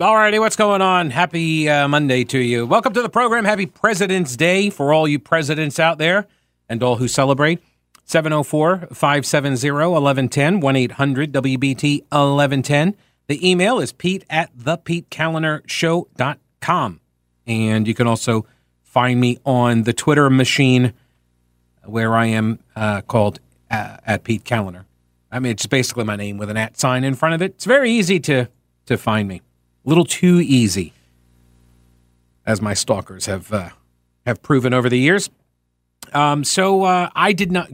Alrighty, 0.00 0.40
what's 0.40 0.56
going 0.56 0.80
on? 0.80 1.10
Happy 1.10 1.68
uh, 1.68 1.86
Monday 1.86 2.24
to 2.24 2.38
you. 2.38 2.64
Welcome 2.64 2.94
to 2.94 3.02
the 3.02 3.10
program. 3.10 3.44
Happy 3.44 3.66
President's 3.66 4.34
Day 4.34 4.70
for 4.70 4.94
all 4.94 5.06
you 5.06 5.18
presidents 5.18 5.78
out 5.78 5.98
there 5.98 6.26
and 6.70 6.82
all 6.82 6.96
who 6.96 7.06
celebrate. 7.06 7.62
704 8.06 8.88
570 8.94 9.70
1110 9.70 10.60
1 10.60 10.76
800 10.76 11.34
WBT 11.34 11.98
1110. 12.08 12.96
The 13.26 13.46
email 13.46 13.78
is 13.78 13.92
pete 13.92 14.24
at 14.30 14.56
thepetekalinershow.com. 14.56 17.00
And 17.46 17.86
you 17.86 17.92
can 17.92 18.06
also 18.06 18.46
find 18.82 19.20
me 19.20 19.36
on 19.44 19.82
the 19.82 19.92
Twitter 19.92 20.30
machine 20.30 20.94
where 21.84 22.16
I 22.16 22.24
am 22.24 22.60
uh, 22.74 23.02
called 23.02 23.38
uh, 23.70 23.98
at 24.06 24.24
Pete 24.24 24.44
Kaliner. 24.44 24.86
I 25.30 25.40
mean, 25.40 25.52
it's 25.52 25.66
basically 25.66 26.04
my 26.04 26.16
name 26.16 26.38
with 26.38 26.48
an 26.48 26.56
at 26.56 26.80
sign 26.80 27.04
in 27.04 27.14
front 27.14 27.34
of 27.34 27.42
it. 27.42 27.56
It's 27.56 27.66
very 27.66 27.90
easy 27.90 28.18
to, 28.20 28.48
to 28.86 28.96
find 28.96 29.28
me 29.28 29.42
a 29.84 29.88
little 29.88 30.04
too 30.04 30.40
easy, 30.40 30.92
as 32.46 32.60
my 32.60 32.74
stalkers 32.74 33.26
have 33.26 33.52
uh, 33.52 33.70
have 34.26 34.42
proven 34.42 34.74
over 34.74 34.88
the 34.88 34.98
years. 34.98 35.30
Um, 36.12 36.44
so 36.44 36.82
uh, 36.82 37.10
I 37.14 37.32
did 37.32 37.52
not, 37.52 37.70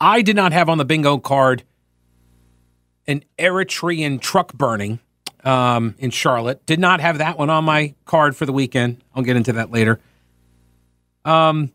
I 0.00 0.22
did 0.22 0.36
not 0.36 0.52
have 0.52 0.68
on 0.68 0.78
the 0.78 0.84
bingo 0.84 1.18
card 1.18 1.64
an 3.06 3.24
Eritrean 3.38 4.20
truck 4.20 4.52
burning 4.54 5.00
um, 5.44 5.94
in 5.98 6.10
Charlotte. 6.10 6.64
Did 6.66 6.78
not 6.78 7.00
have 7.00 7.18
that 7.18 7.38
one 7.38 7.50
on 7.50 7.64
my 7.64 7.94
card 8.04 8.36
for 8.36 8.46
the 8.46 8.52
weekend. 8.52 9.02
I'll 9.14 9.22
get 9.22 9.36
into 9.36 9.52
that 9.54 9.70
later. 9.70 9.98
Um, 11.24 11.72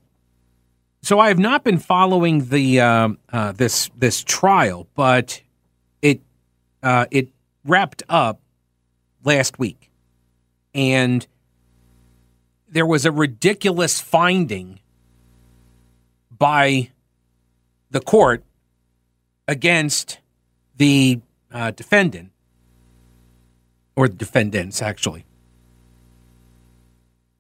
so 1.02 1.20
I 1.20 1.30
have 1.30 1.40
not 1.40 1.64
been 1.64 1.78
following 1.78 2.50
the 2.50 2.82
uh, 2.82 3.10
uh, 3.32 3.52
this 3.54 3.90
this 3.98 4.24
trial, 4.24 4.88
but 4.96 5.42
it 6.02 6.22
uh, 6.84 7.06
it 7.12 7.30
wrapped 7.64 8.04
up 8.10 8.42
last 9.28 9.60
week. 9.60 9.92
And 10.74 11.28
there 12.70 12.86
was 12.86 13.06
a 13.06 13.12
ridiculous 13.12 14.00
finding 14.00 14.80
by 16.32 16.92
the 17.92 18.00
court 18.00 18.44
against 19.48 20.20
the 20.78 21.20
uh, 21.52 21.72
defendant, 21.72 22.32
or 23.96 24.08
the 24.08 24.16
defendants, 24.16 24.82
actually. 24.82 25.26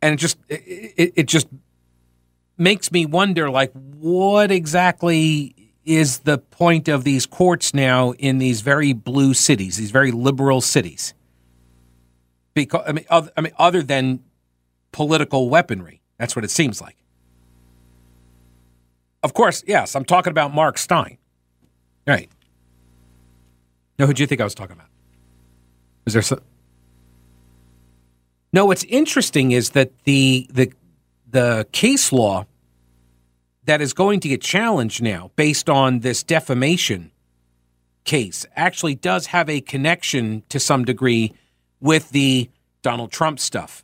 And 0.02 0.14
it 0.14 0.18
just 0.18 0.38
it, 0.50 1.14
it 1.16 1.26
just 1.28 1.48
makes 2.58 2.92
me 2.92 3.06
wonder 3.06 3.50
like 3.50 3.72
what 4.00 4.52
exactly 4.52 5.54
is 5.86 6.20
the 6.20 6.38
point 6.38 6.88
of 6.88 7.04
these 7.04 7.26
courts 7.26 7.74
now 7.74 8.12
in 8.14 8.40
these 8.40 8.62
very 8.62 8.94
blue 8.94 9.34
cities, 9.34 9.78
these 9.78 9.92
very 9.92 10.12
liberal 10.12 10.60
cities? 10.62 11.14
Because 12.66 12.84
I 12.88 12.92
mean, 12.92 13.06
other, 13.10 13.32
I 13.38 13.42
mean, 13.42 13.54
other 13.58 13.84
than 13.84 14.24
political 14.92 15.50
weaponry. 15.50 16.02
That's 16.18 16.36
what 16.36 16.44
it 16.44 16.52
seems 16.52 16.82
like. 16.82 16.98
Of 19.22 19.34
course, 19.34 19.64
yes, 19.68 19.96
I'm 19.96 20.06
talking 20.06 20.32
about 20.32 20.54
Mark 20.54 20.78
Steyn. 20.78 21.18
Right. 22.08 22.30
No, 24.00 24.08
who 24.08 24.14
do 24.14 24.24
you 24.24 24.28
think 24.28 24.42
I 24.42 24.44
was 24.44 24.56
talking 24.56 24.76
about? 24.76 24.88
Is 26.06 26.14
there 26.14 26.22
some? 26.22 26.42
No, 28.54 28.66
what's 28.66 28.86
interesting 28.86 29.52
is 29.52 29.72
that 29.72 29.92
the 30.06 30.48
the 30.52 30.72
the 31.30 31.68
case 31.72 32.12
law 32.12 32.46
that 33.66 33.82
is 33.82 33.94
going 33.94 34.20
to 34.22 34.30
get 34.30 34.42
challenged 34.42 35.02
now 35.02 35.32
based 35.36 35.70
on 35.70 36.00
this 36.00 36.24
defamation 36.24 37.12
case 38.06 38.46
actually 38.56 38.96
does 38.96 39.28
have 39.28 39.50
a 39.50 39.60
connection 39.60 40.42
to 40.50 40.60
some 40.60 40.86
degree 40.86 41.34
with 41.80 42.10
the 42.10 42.50
Donald 42.82 43.12
Trump 43.12 43.40
stuff. 43.40 43.84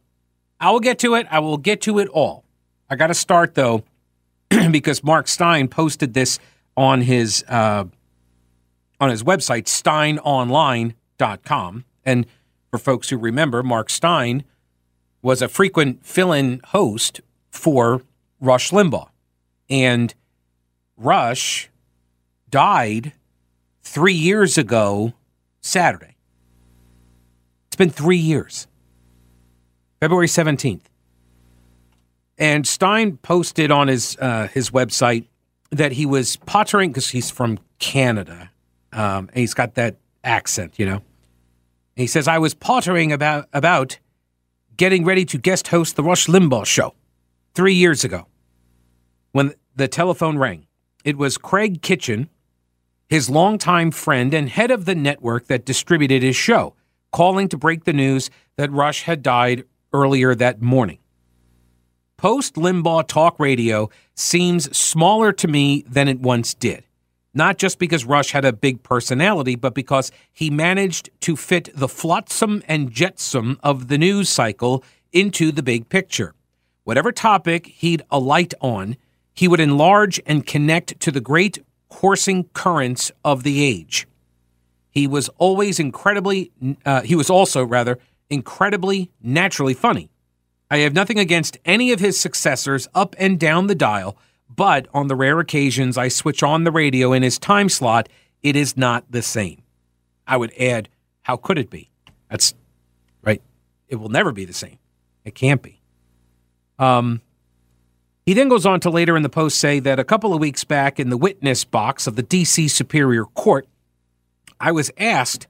I 0.60 0.72
will 0.72 0.80
get 0.80 0.98
to 1.00 1.16
it. 1.16 1.28
I 1.30 1.40
will 1.40 1.58
get 1.58 1.82
to 1.82 2.00
it 2.00 2.08
all. 2.10 2.46
I 2.90 2.96
got 2.96 3.08
to 3.08 3.14
start 3.14 3.56
though, 3.56 3.84
because 4.72 5.04
Mark 5.04 5.28
Steyn 5.28 5.68
posted 5.68 6.14
this 6.14 6.40
on 6.78 7.02
his 7.02 7.44
uh, 7.48 7.86
on 9.00 9.10
his 9.10 9.24
website 9.24 9.66
steynonline.com. 9.66 11.86
And 12.06 12.26
for 12.72 12.78
folks 12.78 13.10
who 13.10 13.18
remember, 13.18 13.64
Mark 13.64 13.90
Steyn 13.90 14.44
was 15.22 15.42
a 15.42 15.48
frequent 15.48 16.06
fill-in 16.06 16.60
host 16.66 17.22
for 17.50 18.02
Rush 18.40 18.72
Limbaugh, 18.72 19.10
and 19.70 20.14
Rush 20.98 21.70
died 22.50 23.14
three 23.82 24.14
years 24.14 24.58
ago 24.58 25.14
Saturday. 25.62 26.13
It's 27.74 27.76
been 27.76 27.90
three 27.90 28.18
years. 28.18 28.68
February 30.00 30.28
17th. 30.28 30.84
And 32.38 32.68
Steyn 32.68 33.18
posted 33.18 33.72
on 33.72 33.88
his 33.88 34.16
uh, 34.18 34.48
his 34.50 34.70
website 34.70 35.26
that 35.72 35.94
he 35.94 36.06
was 36.06 36.36
pottering 36.36 36.92
because 36.92 37.10
he's 37.10 37.32
from 37.32 37.58
Canada. 37.80 38.52
Um, 38.92 39.28
and 39.30 39.38
he's 39.38 39.56
got 39.56 39.74
that 39.74 39.96
accent, 40.24 40.78
you 40.78 40.86
know. 40.86 40.98
And 40.98 41.04
he 41.96 42.06
says, 42.06 42.28
I 42.28 42.38
was 42.38 42.54
pottering 42.54 43.12
about 43.12 43.50
about 43.54 43.98
getting 44.78 45.04
ready 45.04 45.26
to 45.26 45.40
guest 45.40 45.70
host 45.70 45.96
the 45.96 46.04
Rush 46.04 46.28
Limbaugh 46.28 46.68
show 46.68 46.94
three 47.56 47.74
years 47.74 48.04
ago 48.04 48.28
when 49.32 49.56
the 49.76 49.88
telephone 49.88 50.38
rang. 50.38 50.68
It 51.04 51.18
was 51.18 51.40
Kraig 51.40 51.82
Kitchin, 51.82 52.30
his 53.10 53.32
longtime 53.32 53.90
friend 53.90 54.32
and 54.32 54.48
head 54.48 54.70
of 54.70 54.86
the 54.86 54.94
network 54.94 55.48
that 55.48 55.66
distributed 55.66 56.22
his 56.22 56.36
show 56.36 56.76
calling 57.14 57.48
to 57.48 57.58
break 57.58 57.86
the 57.86 57.94
news 57.94 58.30
that 58.58 58.72
Rush 58.72 59.04
had 59.04 59.24
died 59.24 59.64
earlier 59.94 60.36
that 60.36 60.62
morning. 60.62 60.98
Post 62.18 62.56
Limbaugh 62.56 63.08
talk 63.08 63.40
radio 63.40 63.90
seems 64.16 64.76
smaller 64.76 65.32
to 65.34 65.48
me 65.48 65.84
than 65.88 66.08
it 66.08 66.20
once 66.20 66.54
did. 66.54 66.84
Not 67.34 67.58
just 67.58 67.80
because 67.80 68.06
Rush 68.06 68.32
had 68.32 68.46
a 68.46 68.54
big 68.54 68.84
personality, 68.84 69.56
but 69.56 69.74
because 69.74 70.12
he 70.32 70.50
managed 70.50 71.10
to 71.22 71.36
fit 71.36 71.70
the 71.74 71.88
flotsam 71.88 72.62
and 72.68 72.92
jetsam 72.92 73.60
of 73.64 73.88
the 73.88 73.98
news 73.98 74.30
cycle 74.30 74.84
into 75.12 75.52
the 75.52 75.64
big 75.64 75.90
picture. 75.90 76.34
Whatever 76.84 77.12
topic 77.12 77.68
he'd 77.68 78.04
alight 78.12 78.54
on, 78.62 78.98
he 79.34 79.48
would 79.48 79.60
enlarge 79.60 80.22
and 80.26 80.46
connect 80.46 81.00
to 81.00 81.12
the 81.12 81.22
great 81.22 81.60
coursing 81.90 82.46
currents 82.54 83.12
of 83.24 83.44
the 83.44 83.64
age. 83.64 84.08
He 84.94 85.08
was 85.08 85.28
always 85.40 85.80
incredibly, 85.80 86.52
uh, 86.86 87.02
he 87.02 87.16
was 87.16 87.28
also, 87.28 87.66
rather, 87.66 87.98
incredibly 88.30 89.10
naturally 89.24 89.74
funny. 89.74 90.12
I 90.70 90.78
have 90.78 90.94
nothing 90.94 91.18
against 91.18 91.58
any 91.66 91.92
of 91.92 92.00
his 92.00 92.20
successors 92.20 92.88
up 92.94 93.16
and 93.18 93.40
down 93.40 93.66
the 93.66 93.74
dial, 93.74 94.18
but 94.56 94.88
on 94.94 95.08
the 95.08 95.16
rare 95.16 95.40
occasions 95.40 95.98
I 95.98 96.10
switch 96.10 96.44
on 96.44 96.64
the 96.64 96.72
radio 96.72 97.12
in 97.12 97.24
his 97.24 97.40
time 97.40 97.70
slot, 97.70 98.08
it 98.44 98.56
is 98.56 98.78
not 98.78 99.04
the 99.10 99.24
same. 99.24 99.64
I 100.28 100.38
would 100.38 100.54
add, 100.60 100.90
how 101.24 101.38
could 101.38 101.58
it 101.58 101.72
be? 101.72 101.90
That's 102.30 102.54
right. 103.24 103.42
It 103.88 103.96
will 103.96 104.10
never 104.10 104.32
be 104.32 104.46
the 104.46 104.54
same. 104.54 104.78
It 105.26 105.34
can't 105.34 105.64
be. 105.64 105.82
Um, 106.78 107.22
he 108.28 108.34
then 108.34 108.48
goes 108.48 108.68
on 108.68 108.80
to 108.82 108.92
later 108.92 109.18
in 109.18 109.24
the 109.24 109.30
post 109.30 109.58
say 109.58 109.80
that 109.80 110.00
a 110.00 110.04
couple 110.04 110.36
of 110.36 110.40
weeks 110.40 110.64
back 110.64 111.00
in 111.00 111.10
the 111.10 111.18
witness 111.18 111.64
box 111.64 112.06
of 112.06 112.16
the 112.16 112.24
D.C. 112.24 112.68
Superior 112.68 113.26
Court, 113.26 113.68
I 114.60 114.72
was 114.72 114.92
asked 114.98 115.48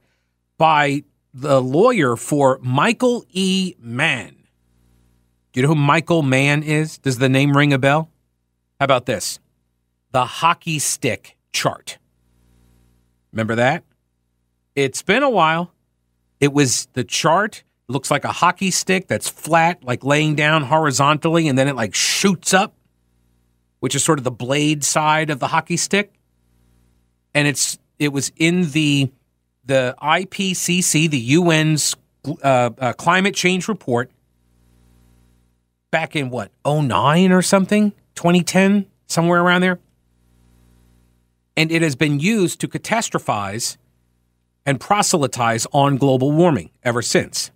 by 0.57 1.03
the 1.33 1.61
lawyer 1.61 2.15
for 2.15 2.59
Michael 2.61 3.25
E. 3.29 3.75
Mann. 3.79 4.35
Do 5.51 5.59
you 5.59 5.61
know 5.63 5.73
who 5.73 5.79
Michael 5.79 6.23
Mann 6.23 6.63
is? 6.63 6.97
Does 6.97 7.17
the 7.17 7.29
name 7.29 7.55
ring 7.55 7.73
a 7.73 7.79
bell? 7.79 8.09
How 8.79 8.85
about 8.85 9.05
this? 9.05 9.39
The 10.11 10.25
hockey 10.25 10.79
stick 10.79 11.37
chart. 11.51 11.97
Remember 13.31 13.55
that? 13.55 13.83
It's 14.75 15.01
been 15.01 15.23
a 15.23 15.29
while. 15.29 15.71
It 16.39 16.53
was 16.53 16.87
the 16.93 17.03
chart 17.03 17.63
looks 17.87 18.09
like 18.09 18.23
a 18.23 18.31
hockey 18.31 18.71
stick 18.71 19.07
that's 19.07 19.29
flat, 19.29 19.83
like 19.83 20.03
laying 20.03 20.35
down 20.35 20.63
horizontally, 20.63 21.47
and 21.47 21.57
then 21.57 21.67
it 21.67 21.75
like 21.75 21.93
shoots 21.93 22.53
up, 22.53 22.75
which 23.79 23.95
is 23.95 24.03
sort 24.03 24.19
of 24.19 24.23
the 24.23 24.31
blade 24.31 24.83
side 24.83 25.29
of 25.29 25.39
the 25.39 25.47
hockey 25.47 25.77
stick. 25.77 26.13
And 27.33 27.47
it's 27.47 27.77
it 27.99 28.09
was 28.09 28.31
in 28.37 28.71
the 28.71 29.11
the 29.65 29.95
IPCC, 30.01 31.09
the 31.09 31.35
UN's 31.35 31.95
uh, 32.25 32.69
uh, 32.77 32.93
climate 32.93 33.33
change 33.33 33.67
report 33.67 34.11
back 35.91 36.15
in 36.15 36.29
what 36.29 36.51
09 36.65 37.31
or 37.31 37.41
something? 37.41 37.91
2010 38.15 38.85
somewhere 39.07 39.41
around 39.41 39.61
there? 39.61 39.79
And 41.55 41.71
it 41.71 41.81
has 41.81 41.95
been 41.95 42.19
used 42.19 42.59
to 42.61 42.67
catastrophize 42.67 43.77
and 44.65 44.79
proselytize 44.79 45.67
on 45.71 45.97
global 45.97 46.31
warming 46.31 46.71
ever 46.83 47.01
since. 47.01 47.51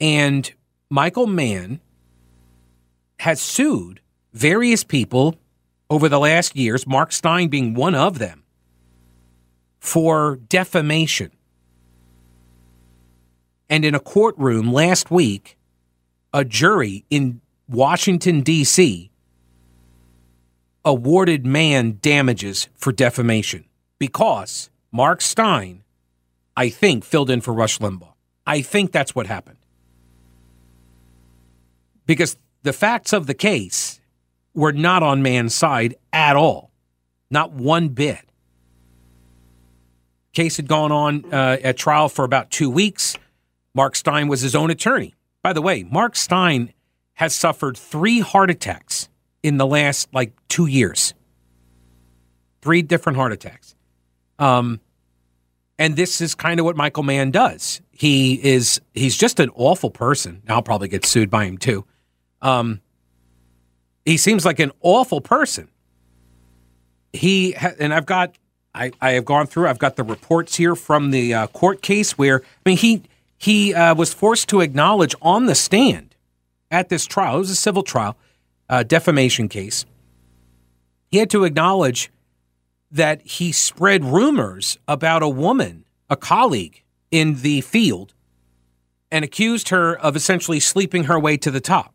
And 0.00 0.52
michael 0.90 1.26
mann 1.26 1.80
has 3.18 3.40
sued 3.40 4.00
various 4.32 4.84
people 4.84 5.34
over 5.90 6.08
the 6.08 6.20
last 6.20 6.54
years 6.54 6.86
mark 6.86 7.10
steyn 7.10 7.48
being 7.48 7.74
one 7.74 7.94
of 7.94 8.18
them 8.18 8.44
for 9.78 10.36
defamation 10.48 11.30
and 13.68 13.84
in 13.84 13.94
a 13.94 14.00
courtroom 14.00 14.72
last 14.72 15.10
week, 15.10 15.56
a 16.32 16.44
jury 16.44 17.04
in 17.10 17.40
Washington, 17.68 18.42
D.C. 18.42 19.10
awarded 20.84 21.44
Mann 21.44 21.98
damages 22.00 22.68
for 22.74 22.92
defamation 22.92 23.64
because 23.98 24.70
Mark 24.92 25.20
Steyn, 25.20 25.82
I 26.56 26.68
think, 26.68 27.04
filled 27.04 27.30
in 27.30 27.40
for 27.40 27.52
Rush 27.52 27.78
Limbaugh. 27.78 28.12
I 28.46 28.62
think 28.62 28.92
that's 28.92 29.14
what 29.14 29.26
happened. 29.26 29.58
Because 32.06 32.36
the 32.62 32.72
facts 32.72 33.12
of 33.12 33.26
the 33.26 33.34
case 33.34 34.00
were 34.54 34.72
not 34.72 35.02
on 35.02 35.22
Mann's 35.22 35.54
side 35.54 35.96
at 36.12 36.36
all, 36.36 36.70
not 37.30 37.52
one 37.52 37.88
bit. 37.88 38.20
Case 40.36 40.58
had 40.58 40.68
gone 40.68 40.92
on 40.92 41.24
uh, 41.32 41.56
at 41.64 41.78
trial 41.78 42.10
for 42.10 42.22
about 42.22 42.50
two 42.50 42.68
weeks. 42.68 43.16
Mark 43.74 43.96
Steyn 43.96 44.28
was 44.28 44.42
his 44.42 44.54
own 44.54 44.70
attorney. 44.70 45.14
By 45.42 45.54
the 45.54 45.62
way, 45.62 45.82
Mark 45.82 46.14
Steyn 46.14 46.74
has 47.14 47.34
suffered 47.34 47.78
three 47.78 48.20
heart 48.20 48.50
attacks 48.50 49.08
in 49.42 49.56
the 49.56 49.66
last 49.66 50.12
like 50.12 50.34
two 50.48 50.66
years. 50.66 51.14
Three 52.60 52.82
different 52.82 53.16
heart 53.16 53.32
attacks. 53.32 53.74
Um, 54.38 54.80
and 55.78 55.96
this 55.96 56.20
is 56.20 56.34
kind 56.34 56.60
of 56.60 56.66
what 56.66 56.76
Michael 56.76 57.02
Mann 57.02 57.30
does. 57.30 57.80
He 57.90 58.34
is 58.34 58.78
he's 58.92 59.16
just 59.16 59.40
an 59.40 59.48
awful 59.54 59.88
person. 59.88 60.42
I'll 60.48 60.60
probably 60.60 60.88
get 60.88 61.06
sued 61.06 61.30
by 61.30 61.46
him 61.46 61.56
too. 61.56 61.86
Um, 62.42 62.82
he 64.04 64.18
seems 64.18 64.44
like 64.44 64.58
an 64.58 64.72
awful 64.82 65.22
person. 65.22 65.70
He 67.14 67.52
ha- 67.52 67.72
and 67.78 67.94
I've 67.94 68.04
got 68.04 68.36
I, 68.76 68.92
I 69.00 69.12
have 69.12 69.24
gone 69.24 69.46
through. 69.46 69.68
I've 69.68 69.78
got 69.78 69.96
the 69.96 70.04
reports 70.04 70.56
here 70.56 70.76
from 70.76 71.10
the 71.10 71.34
uh, 71.34 71.46
court 71.48 71.82
case 71.82 72.18
where 72.18 72.42
I 72.42 72.68
mean 72.68 72.76
he 72.76 73.02
he 73.38 73.74
uh, 73.74 73.94
was 73.94 74.12
forced 74.12 74.48
to 74.50 74.60
acknowledge 74.60 75.14
on 75.22 75.46
the 75.46 75.54
stand 75.54 76.14
at 76.70 76.88
this 76.88 77.06
trial, 77.06 77.36
it 77.36 77.38
was 77.38 77.50
a 77.50 77.56
civil 77.56 77.82
trial, 77.82 78.16
uh, 78.68 78.82
defamation 78.82 79.48
case. 79.48 79.84
He 81.08 81.18
had 81.18 81.30
to 81.30 81.44
acknowledge 81.44 82.10
that 82.90 83.22
he 83.22 83.52
spread 83.52 84.04
rumors 84.04 84.78
about 84.88 85.22
a 85.22 85.28
woman, 85.28 85.84
a 86.10 86.16
colleague 86.16 86.82
in 87.10 87.42
the 87.42 87.60
field, 87.60 88.14
and 89.10 89.24
accused 89.24 89.68
her 89.68 89.96
of 89.96 90.16
essentially 90.16 90.60
sleeping 90.60 91.04
her 91.04 91.18
way 91.18 91.36
to 91.36 91.50
the 91.50 91.60
top. 91.60 91.94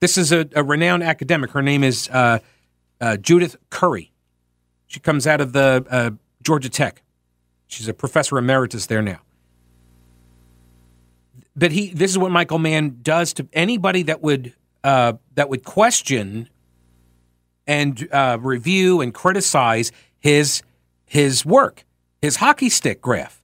This 0.00 0.16
is 0.16 0.32
a, 0.32 0.48
a 0.54 0.62
renowned 0.62 1.02
academic. 1.02 1.50
Her 1.50 1.62
name 1.62 1.84
is 1.84 2.08
uh, 2.10 2.38
uh 3.00 3.16
Judith 3.16 3.56
Curry. 3.70 4.12
She 4.88 5.00
comes 5.00 5.26
out 5.26 5.40
of 5.40 5.52
the 5.52 5.86
uh, 5.88 6.10
Georgia 6.42 6.68
Tech. 6.68 7.02
She's 7.68 7.88
a 7.88 7.94
professor 7.94 8.36
emeritus 8.36 8.86
there 8.86 9.02
now 9.02 9.20
but 11.58 11.72
he 11.72 11.90
this 11.90 12.10
is 12.10 12.18
what 12.18 12.30
Michael 12.30 12.58
Mann 12.58 12.98
does 13.02 13.32
to 13.34 13.48
anybody 13.52 14.04
that 14.04 14.22
would 14.22 14.54
uh, 14.84 15.14
that 15.34 15.48
would 15.48 15.64
question 15.64 16.48
and 17.66 18.08
uh, 18.12 18.38
review 18.40 19.00
and 19.00 19.12
criticize 19.12 19.90
his 20.18 20.62
his 21.04 21.44
work, 21.44 21.84
his 22.22 22.36
hockey 22.36 22.68
stick 22.68 23.02
graph. 23.02 23.42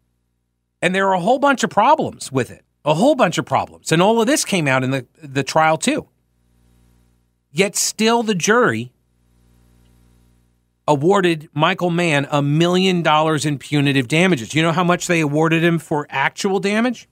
And 0.81 0.95
there 0.95 1.09
are 1.09 1.15
a 1.15 1.21
whole 1.21 1.39
bunch 1.39 1.65
of 1.65 1.71
problems 1.71 2.31
with 2.31 2.51
it, 2.51 2.65
a 2.85 2.95
whole 2.95 3.15
bunch 3.15 3.39
of 3.39 3.47
problems, 3.47 3.91
and 3.91 4.01
all 4.01 4.21
of 4.21 4.27
this 4.27 4.45
came 4.45 4.69
out 4.69 4.85
in 4.85 4.91
the 4.91 5.07
the 5.23 5.43
trial 5.43 5.77
too. 5.77 6.09
Yet 7.51 7.77
still, 7.77 8.23
the 8.23 8.35
jury 8.35 8.93
awarded 10.87 11.49
Michael 11.55 11.91
Mann 11.91 12.27
a 12.31 12.43
million 12.43 13.03
dollars 13.03 13.47
in 13.47 13.59
punitive 13.59 14.09
damages. 14.09 14.55
You 14.55 14.63
know 14.63 14.73
how 14.73 14.85
much 14.85 15.07
they 15.07 15.21
awarded 15.21 15.65
him 15.65 15.79
for 15.79 16.07
actual 16.11 16.61
damage? 16.61 17.09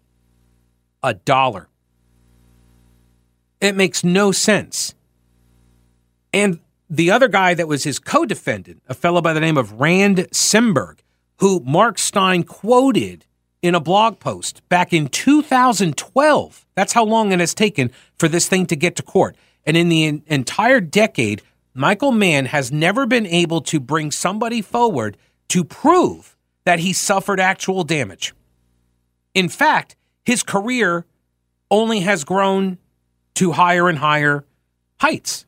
a 1.03 1.15
dollar. 1.15 1.69
It 3.61 3.77
makes 3.77 4.05
no 4.05 4.33
sense. 4.33 4.95
And 6.33 6.61
the 6.89 7.11
other 7.11 7.29
guy 7.29 7.55
that 7.55 7.69
was 7.69 7.85
his 7.85 7.99
co 7.99 8.25
defendant, 8.25 8.83
a 8.89 8.95
fellow 8.95 9.21
by 9.21 9.33
the 9.33 9.41
name 9.41 9.57
of 9.57 9.81
Rand 9.81 10.19
Simberg, 10.33 11.01
who 11.39 11.61
Mark 11.61 11.99
Stein 11.99 12.45
quoted 12.45 13.27
in 13.61 13.75
a 13.75 13.81
blog 13.81 14.19
post 14.19 14.67
back 14.69 14.93
in 14.93 15.09
2012. 15.09 16.67
That's 16.75 16.93
how 16.93 17.05
long 17.05 17.33
it 17.33 17.41
has 17.41 17.55
taken 17.55 17.91
for 18.19 18.29
this 18.29 18.49
thing 18.49 18.67
to 18.67 18.77
get 18.77 18.97
to 18.97 19.03
court. 19.03 19.37
And 19.65 19.77
in 19.77 19.89
the 19.89 20.23
entire 20.27 20.81
decade, 20.81 21.43
Michael 21.75 22.13
Mann 22.13 22.47
has 22.47 22.71
never 22.71 23.07
been 23.07 23.27
able 23.27 23.61
to 23.63 23.81
bring 23.81 24.11
somebody 24.11 24.61
forward 24.61 25.17
to 25.49 25.65
prove 25.65 26.37
that 26.65 26.81
he 26.81 26.93
suffered 26.93 27.41
actual 27.41 27.85
damage. 27.85 28.35
In 29.35 29.49
fact, 29.49 29.97
his 30.25 30.43
career 30.43 31.07
only 31.71 32.01
has 32.01 32.25
grown 32.25 32.79
to 33.35 33.53
higher 33.53 33.89
and 33.89 33.99
higher 33.99 34.45
heights 35.01 35.47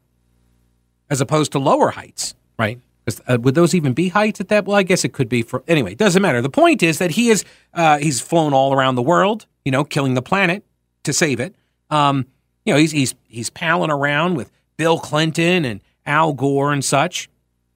as 1.10 1.20
opposed 1.20 1.52
to 1.52 1.58
lower 1.58 1.90
heights, 1.90 2.34
right? 2.58 2.80
Uh, 3.28 3.36
would 3.42 3.54
those 3.54 3.74
even 3.74 3.92
be 3.92 4.08
heights 4.08 4.40
at 4.40 4.48
that? 4.48 4.64
Well, 4.64 4.76
I 4.76 4.82
guess 4.82 5.04
it 5.04 5.12
could 5.12 5.28
be 5.28 5.42
for 5.42 5.62
anyway. 5.68 5.92
It 5.92 5.98
doesn't 5.98 6.22
matter. 6.22 6.40
The 6.40 6.48
point 6.48 6.82
is 6.82 6.98
that 6.98 7.12
he 7.12 7.28
is 7.28 7.44
uh, 7.74 7.98
he's 7.98 8.22
flown 8.22 8.54
all 8.54 8.72
around 8.72 8.94
the 8.94 9.02
world, 9.02 9.46
you 9.64 9.70
know, 9.70 9.84
killing 9.84 10.14
the 10.14 10.22
planet 10.22 10.64
to 11.02 11.12
save 11.12 11.38
it. 11.38 11.54
Um, 11.90 12.26
you 12.64 12.72
know, 12.72 12.78
he's 12.78 12.92
he's 12.92 13.14
he's 13.28 13.50
palling 13.50 13.90
around 13.90 14.36
with 14.36 14.50
Bill 14.78 14.98
Clinton 14.98 15.66
and 15.66 15.82
Al 16.06 16.32
Gore 16.32 16.72
and 16.72 16.84
such. 16.84 17.28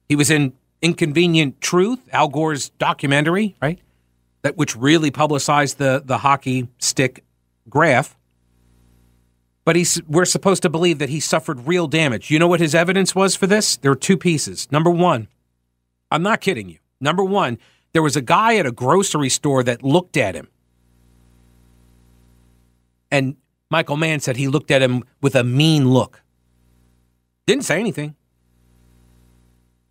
He 0.07 0.15
was 0.15 0.29
in 0.29 0.53
Inconvenient 0.81 1.61
Truth, 1.61 2.07
Al 2.11 2.29
Gore's 2.29 2.69
documentary, 2.69 3.55
right? 3.61 3.79
that 4.41 4.57
which 4.57 4.75
really 4.75 5.11
publicized 5.11 5.77
the 5.77 6.01
the 6.03 6.19
hockey 6.19 6.69
stick 6.79 7.23
graph. 7.69 8.15
But 9.65 9.75
he's, 9.75 10.01
we're 10.07 10.25
supposed 10.25 10.63
to 10.63 10.69
believe 10.69 10.97
that 10.97 11.09
he 11.09 11.19
suffered 11.19 11.67
real 11.67 11.85
damage. 11.85 12.31
You 12.31 12.39
know 12.39 12.47
what 12.47 12.59
his 12.59 12.73
evidence 12.73 13.13
was 13.13 13.35
for 13.35 13.45
this? 13.45 13.77
There 13.77 13.91
were 13.91 13.95
two 13.95 14.17
pieces. 14.17 14.67
Number 14.71 14.89
one, 14.89 15.27
I'm 16.09 16.23
not 16.23 16.41
kidding 16.41 16.69
you. 16.69 16.79
Number 16.99 17.23
one, 17.23 17.59
there 17.93 18.01
was 18.01 18.15
a 18.15 18.21
guy 18.21 18.55
at 18.55 18.65
a 18.65 18.71
grocery 18.71 19.29
store 19.29 19.61
that 19.63 19.83
looked 19.83 20.17
at 20.17 20.33
him. 20.33 20.47
And 23.11 23.35
Michael 23.69 23.97
Mann 23.97 24.21
said 24.21 24.37
he 24.37 24.47
looked 24.47 24.71
at 24.71 24.81
him 24.81 25.03
with 25.21 25.35
a 25.35 25.43
mean 25.43 25.89
look. 25.89 26.23
Didn't 27.45 27.65
say 27.65 27.79
anything. 27.79 28.15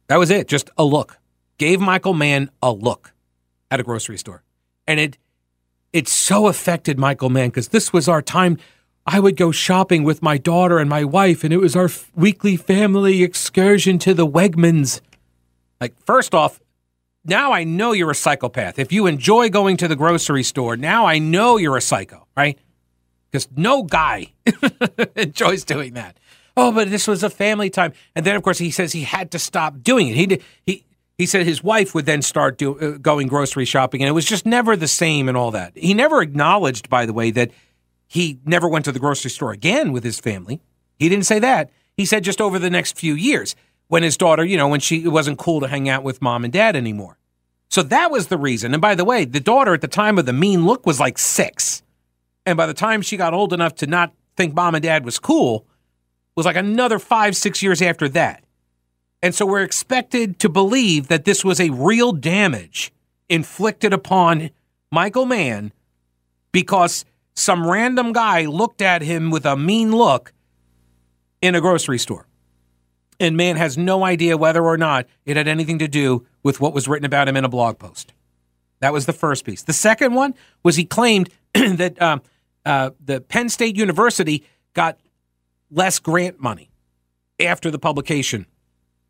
That 0.08 0.18
was 0.18 0.30
it, 0.30 0.48
just 0.48 0.70
a 0.76 0.84
look. 0.84 1.18
Gave 1.58 1.80
Michael 1.80 2.14
Mann 2.14 2.50
a 2.62 2.72
look 2.72 3.12
at 3.70 3.80
a 3.80 3.82
grocery 3.82 4.18
store. 4.18 4.42
And 4.86 4.98
it 4.98 5.18
it 5.92 6.08
so 6.08 6.48
affected 6.48 6.98
Michael 6.98 7.30
Mann 7.30 7.48
because 7.48 7.68
this 7.68 7.92
was 7.92 8.08
our 8.08 8.22
time. 8.22 8.58
I 9.06 9.20
would 9.20 9.36
go 9.36 9.50
shopping 9.50 10.04
with 10.04 10.22
my 10.22 10.36
daughter 10.36 10.78
and 10.78 10.88
my 10.88 11.02
wife, 11.02 11.42
and 11.42 11.52
it 11.52 11.56
was 11.56 11.74
our 11.74 11.86
f- 11.86 12.10
weekly 12.14 12.56
family 12.56 13.22
excursion 13.22 13.98
to 14.00 14.12
the 14.12 14.26
Wegmans. 14.26 15.00
Like, 15.80 15.94
first 16.04 16.34
off, 16.34 16.60
now 17.24 17.52
I 17.52 17.64
know 17.64 17.92
you're 17.92 18.10
a 18.10 18.14
psychopath. 18.14 18.78
If 18.78 18.92
you 18.92 19.06
enjoy 19.06 19.48
going 19.48 19.78
to 19.78 19.88
the 19.88 19.96
grocery 19.96 20.42
store, 20.42 20.76
now 20.76 21.06
I 21.06 21.18
know 21.18 21.56
you're 21.56 21.76
a 21.78 21.80
psycho, 21.80 22.26
right? 22.36 22.58
Because 23.30 23.48
no 23.56 23.82
guy 23.82 24.32
enjoys 25.16 25.64
doing 25.64 25.94
that. 25.94 26.18
Oh, 26.58 26.72
but 26.72 26.90
this 26.90 27.06
was 27.06 27.22
a 27.22 27.30
family 27.30 27.70
time. 27.70 27.92
And 28.16 28.26
then, 28.26 28.34
of 28.34 28.42
course, 28.42 28.58
he 28.58 28.70
says 28.70 28.92
he 28.92 29.02
had 29.02 29.30
to 29.30 29.38
stop 29.38 29.80
doing 29.82 30.08
it. 30.08 30.16
He 30.16 30.26
did, 30.26 30.42
he 30.66 30.84
he 31.16 31.26
said 31.26 31.46
his 31.46 31.62
wife 31.64 31.94
would 31.94 32.06
then 32.06 32.22
start 32.22 32.58
do, 32.58 32.78
uh, 32.78 32.98
going 32.98 33.26
grocery 33.26 33.64
shopping, 33.64 34.02
and 34.02 34.08
it 34.08 34.12
was 34.12 34.24
just 34.24 34.46
never 34.46 34.76
the 34.76 34.88
same 34.88 35.28
and 35.28 35.36
all 35.36 35.50
that. 35.52 35.76
He 35.76 35.94
never 35.94 36.22
acknowledged, 36.22 36.88
by 36.88 37.06
the 37.06 37.12
way, 37.12 37.30
that 37.32 37.50
he 38.06 38.38
never 38.44 38.68
went 38.68 38.84
to 38.86 38.92
the 38.92 39.00
grocery 39.00 39.30
store 39.30 39.52
again 39.52 39.92
with 39.92 40.04
his 40.04 40.20
family. 40.20 40.60
He 40.96 41.08
didn't 41.08 41.26
say 41.26 41.38
that. 41.40 41.70
He 41.96 42.04
said 42.04 42.24
just 42.24 42.40
over 42.40 42.58
the 42.58 42.70
next 42.70 42.98
few 42.98 43.14
years 43.14 43.54
when 43.88 44.02
his 44.02 44.16
daughter, 44.16 44.44
you 44.44 44.56
know, 44.56 44.68
when 44.68 44.80
she 44.80 45.04
it 45.04 45.08
wasn't 45.08 45.38
cool 45.38 45.60
to 45.60 45.68
hang 45.68 45.88
out 45.88 46.02
with 46.02 46.22
mom 46.22 46.44
and 46.44 46.52
dad 46.52 46.76
anymore. 46.76 47.18
So 47.68 47.82
that 47.82 48.10
was 48.10 48.28
the 48.28 48.38
reason. 48.38 48.72
And 48.72 48.80
by 48.80 48.94
the 48.94 49.04
way, 49.04 49.24
the 49.24 49.40
daughter 49.40 49.74
at 49.74 49.80
the 49.80 49.88
time 49.88 50.18
of 50.18 50.26
the 50.26 50.32
mean 50.32 50.66
look 50.66 50.86
was 50.86 50.98
like 50.98 51.18
six. 51.18 51.82
And 52.46 52.56
by 52.56 52.66
the 52.66 52.74
time 52.74 53.02
she 53.02 53.16
got 53.16 53.34
old 53.34 53.52
enough 53.52 53.74
to 53.76 53.86
not 53.86 54.12
think 54.36 54.54
mom 54.54 54.74
and 54.74 54.82
dad 54.82 55.04
was 55.04 55.18
cool, 55.18 55.66
was 56.38 56.47
like 56.47 56.54
another 56.54 57.00
five, 57.00 57.37
six 57.37 57.64
years 57.64 57.83
after 57.83 58.09
that. 58.11 58.45
And 59.25 59.35
so 59.35 59.45
we're 59.45 59.64
expected 59.64 60.38
to 60.38 60.49
believe 60.49 61.09
that 61.09 61.25
this 61.25 61.45
was 61.45 61.59
a 61.59 61.71
real 61.71 62.12
damage 62.12 62.92
inflicted 63.28 63.92
upon 63.92 64.50
Michael 64.92 65.26
Mann 65.26 65.73
because 66.52 67.04
some 67.35 67.68
random 67.68 68.12
guy 68.12 68.47
looked 68.47 68.80
at 68.80 69.02
him 69.02 69.33
with 69.33 69.45
a 69.45 69.57
mean 69.57 69.90
look 69.90 70.33
in 71.42 71.57
a 71.57 71.61
grocery 71.61 71.99
store. 71.99 72.28
And 73.18 73.37
Mann 73.37 73.57
has 73.57 73.76
no 73.76 74.04
idea 74.04 74.37
whether 74.37 74.64
or 74.64 74.78
not 74.78 75.09
it 75.26 75.37
had 75.37 75.49
anything 75.49 75.80
to 75.80 75.88
do 75.88 76.25
with 76.45 76.61
what 76.61 76.73
was 76.73 76.87
written 76.87 77.04
about 77.04 77.26
him 77.26 77.37
in 77.37 77.45
a 77.45 77.49
blog 77.49 77.80
post. 77.80 78.12
That 78.78 78.92
was 78.92 79.07
the 79.07 79.12
first 79.12 79.45
piece. 79.45 79.64
The 79.64 79.73
second 79.73 80.14
one 80.14 80.35
was 80.62 80.76
he 80.76 80.85
claimed 80.85 81.30
that 81.54 82.00
uh, 82.00 82.18
uh, 82.64 82.90
the 83.04 83.21
Penn 83.21 83.49
State 83.49 83.76
University 83.76 84.45
got 84.73 85.00
less 85.70 85.98
grant 85.98 86.40
money 86.40 86.70
after 87.40 87.70
the 87.70 87.78
publication 87.78 88.46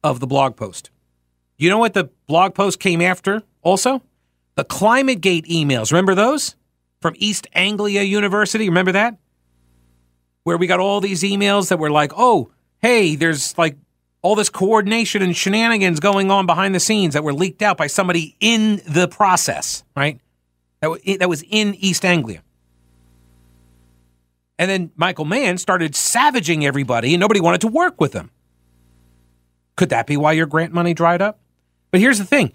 of 0.02 0.20
the 0.20 0.26
blog 0.26 0.56
post. 0.56 0.90
You 1.56 1.70
know 1.70 1.78
what 1.78 1.94
the 1.94 2.10
blog 2.26 2.54
post 2.54 2.78
came 2.78 3.00
after 3.00 3.42
also? 3.62 4.02
The 4.54 4.64
ClimateGate 4.64 5.46
emails. 5.46 5.90
Remember 5.92 6.14
those? 6.14 6.56
From 7.00 7.14
East 7.16 7.46
Anglia 7.52 8.02
University. 8.02 8.68
Remember 8.68 8.92
that? 8.92 9.16
Where 10.44 10.56
we 10.56 10.66
got 10.66 10.80
all 10.80 11.00
these 11.00 11.22
emails 11.22 11.68
that 11.68 11.78
were 11.78 11.90
like, 11.90 12.12
oh, 12.16 12.50
hey, 12.80 13.16
there's 13.16 13.56
like 13.58 13.76
all 14.22 14.34
this 14.34 14.48
coordination 14.50 15.22
and 15.22 15.36
shenanigans 15.36 16.00
going 16.00 16.30
on 16.30 16.46
behind 16.46 16.74
the 16.74 16.80
scenes 16.80 17.14
that 17.14 17.22
were 17.22 17.32
leaked 17.32 17.62
out 17.62 17.76
by 17.76 17.86
somebody 17.86 18.36
in 18.40 18.80
the 18.88 19.06
process, 19.08 19.84
right? 19.96 20.20
That, 20.80 21.18
that 21.20 21.28
was 21.28 21.44
in 21.48 21.74
East 21.74 22.04
Anglia. 22.04 22.42
And 24.58 24.70
then 24.70 24.90
Michael 24.96 25.24
Mann 25.24 25.58
started 25.58 25.94
savaging 25.94 26.66
everybody 26.66 27.14
and 27.14 27.20
nobody 27.20 27.40
wanted 27.40 27.60
to 27.62 27.68
work 27.68 28.00
with 28.00 28.12
him. 28.12 28.30
Could 29.76 29.90
that 29.90 30.06
be 30.06 30.16
why 30.16 30.32
your 30.32 30.46
grant 30.46 30.72
money 30.72 30.94
dried 30.94 31.22
up? 31.22 31.38
But 31.90 32.00
here's 32.00 32.18
the 32.18 32.24
thing 32.24 32.52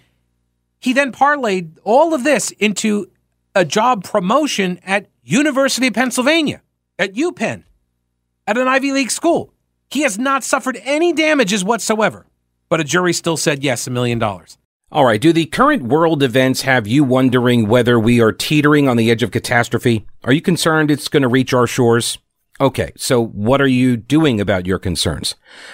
he 0.79 0.91
then 0.91 1.13
parlayed 1.13 1.77
all 1.83 2.13
of 2.13 2.23
this 2.23 2.51
into 2.51 3.09
a 3.55 3.63
job 3.63 4.03
promotion 4.03 4.79
at 4.83 5.07
University 5.23 5.87
of 5.87 5.93
Pennsylvania, 5.93 6.61
at 6.99 7.13
UPenn, 7.13 7.63
at 8.45 8.57
an 8.57 8.67
Ivy 8.67 8.91
League 8.91 9.11
school. 9.11 9.53
He 9.89 10.01
has 10.01 10.19
not 10.19 10.43
suffered 10.43 10.77
any 10.83 11.13
damages 11.13 11.63
whatsoever, 11.63 12.25
but 12.67 12.81
a 12.81 12.83
jury 12.83 13.13
still 13.13 13.37
said 13.37 13.63
yes, 13.63 13.87
a 13.87 13.91
million 13.91 14.19
dollars. 14.19 14.57
All 14.93 15.05
right. 15.05 15.19
Do 15.19 15.33
the 15.33 15.47
current 15.47 15.81
world 15.81 16.21
events 16.21 16.61
have 16.61 16.85
you 16.85 17.03
wondering 17.03 17.67
whether 17.67 17.99
we 17.99 18.21
are 18.21 18.31
teetering 18.31 18.87
on 18.87 18.95
the 18.95 19.09
edge 19.09 19.23
of 19.23 19.31
catastrophe? 19.31 20.05
Are 20.23 20.31
you 20.31 20.39
concerned 20.39 20.91
it's 20.91 21.07
going 21.07 21.23
to 21.23 21.27
reach 21.27 21.51
our 21.51 21.65
shores? 21.65 22.19
Okay. 22.61 22.91
So 22.95 23.25
what 23.25 23.59
are 23.59 23.65
you 23.65 23.97
doing 23.97 24.39
about 24.39 24.67
your 24.67 24.77
concerns? 24.77 25.33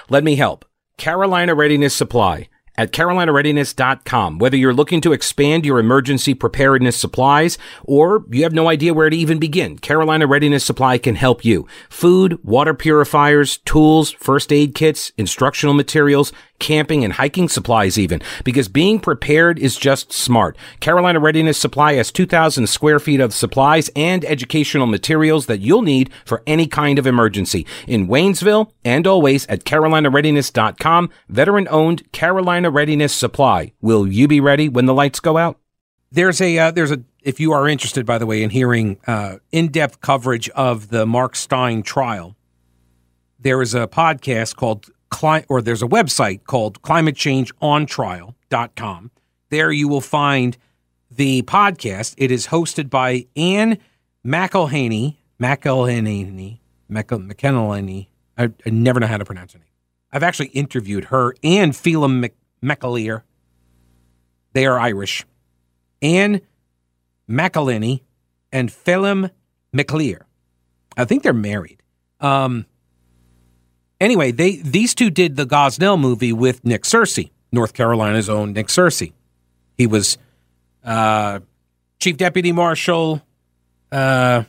Let 0.09 0.23
me 0.23 0.37
help. 0.37 0.63
Carolina 0.95 1.53
Readiness 1.53 1.93
Supply 1.93 2.47
at 2.77 2.93
carolinareadiness.com. 2.93 4.39
Whether 4.39 4.55
you're 4.55 4.73
looking 4.73 5.01
to 5.01 5.11
expand 5.11 5.65
your 5.65 5.79
emergency 5.79 6.33
preparedness 6.33 6.95
supplies 6.95 7.57
or 7.83 8.23
you 8.31 8.43
have 8.43 8.53
no 8.53 8.69
idea 8.69 8.93
where 8.93 9.09
to 9.09 9.17
even 9.17 9.37
begin, 9.37 9.77
Carolina 9.79 10.27
Readiness 10.27 10.63
Supply 10.63 10.97
can 10.97 11.15
help 11.15 11.43
you. 11.43 11.67
Food, 11.89 12.41
water 12.41 12.73
purifiers, 12.73 13.57
tools, 13.57 14.11
first 14.11 14.53
aid 14.53 14.75
kits, 14.75 15.11
instructional 15.17 15.73
materials, 15.73 16.31
camping 16.59 17.03
and 17.03 17.13
hiking 17.13 17.49
supplies 17.49 17.97
even, 17.97 18.21
because 18.43 18.67
being 18.67 18.99
prepared 18.99 19.57
is 19.57 19.77
just 19.77 20.11
smart. 20.11 20.57
Carolina 20.79 21.19
Readiness 21.19 21.57
Supply 21.57 21.93
has 21.93 22.11
2,000 22.11 22.67
square 22.67 22.99
feet 22.99 23.19
of 23.19 23.33
supplies 23.33 23.89
and 23.95 24.23
educational 24.25 24.85
materials 24.87 25.45
that 25.47 25.61
you'll 25.61 25.81
need 25.81 26.09
for 26.25 26.43
any 26.45 26.67
kind 26.67 26.99
of 26.99 27.07
emergency. 27.07 27.65
In 27.87 28.07
Waynesville 28.07 28.71
and 28.83 29.07
always 29.07 29.45
at 29.47 29.63
carolinareadiness.com, 29.63 31.09
veteran 31.29 31.67
owned 31.69 32.11
Carolina 32.11 32.69
Readiness 32.69 33.13
Supply. 33.13 33.73
Will 33.81 34.07
you 34.07 34.27
be 34.27 34.39
ready 34.39 34.69
when 34.69 34.85
the 34.85 34.93
lights 34.93 35.19
go 35.19 35.37
out? 35.37 35.57
There's 36.11 36.41
a, 36.41 36.57
uh, 36.57 36.71
there's 36.71 36.91
a, 36.91 37.03
if 37.21 37.39
you 37.39 37.51
are 37.51 37.67
interested, 37.67 38.05
by 38.05 38.17
the 38.17 38.25
way, 38.25 38.41
in 38.41 38.49
hearing 38.49 38.99
uh, 39.05 39.37
in 39.51 39.69
depth 39.69 40.01
coverage 40.01 40.49
of 40.49 40.89
the 40.89 41.05
Mark 41.05 41.35
Steyn 41.35 41.83
trial, 41.83 42.35
there 43.39 43.61
is 43.61 43.73
a 43.73 43.87
podcast 43.87 44.55
called 44.55 44.89
cli- 45.09 45.45
or 45.49 45.61
there's 45.61 45.83
a 45.83 45.87
website 45.87 46.45
called 46.45 46.81
climatechangeontrial.com. 46.81 49.11
There 49.49 49.71
you 49.71 49.87
will 49.87 50.01
find 50.01 50.57
the 51.11 51.41
podcast. 51.43 52.15
It 52.17 52.31
is 52.31 52.47
hosted 52.47 52.89
by 52.89 53.27
Ann 53.35 53.77
McElhinney, 54.25 55.17
McElhaney, 55.39 56.59
McElhaney. 56.91 58.07
I, 58.37 58.49
I 58.65 58.69
never 58.69 58.99
know 58.99 59.07
how 59.07 59.17
to 59.17 59.25
pronounce 59.25 59.53
her 59.53 59.59
name. 59.59 59.65
I've 60.11 60.23
actually 60.23 60.47
interviewed 60.47 61.05
her 61.05 61.35
and 61.43 61.73
Phelim 61.73 62.19
Mc, 62.19 62.35
McAleer. 62.63 63.21
They 64.53 64.65
are 64.65 64.79
Irish. 64.79 65.25
Ann 66.01 66.41
McElhinney 67.29 68.01
and 68.51 68.69
Phelim 68.69 69.29
McAleer. 69.75 70.21
I 70.97 71.05
think 71.05 71.23
they're 71.23 71.33
married. 71.33 71.83
Um, 72.19 72.65
Anyway, 73.99 74.31
they 74.31 74.57
these 74.57 74.95
two 74.95 75.09
did 75.09 75.35
the 75.35 75.45
Gosnell 75.45 75.99
movie 75.99 76.33
with 76.33 76.63
Nick 76.63 76.83
Searcy, 76.83 77.31
North 77.51 77.73
Carolina's 77.73 78.29
own 78.29 78.53
Nick 78.53 78.67
Searcy. 78.67 79.13
He 79.77 79.87
was 79.87 80.17
uh, 80.83 81.39
chief 81.99 82.17
deputy 82.17 82.51
marshal 82.51 83.21
uh, 83.91 84.43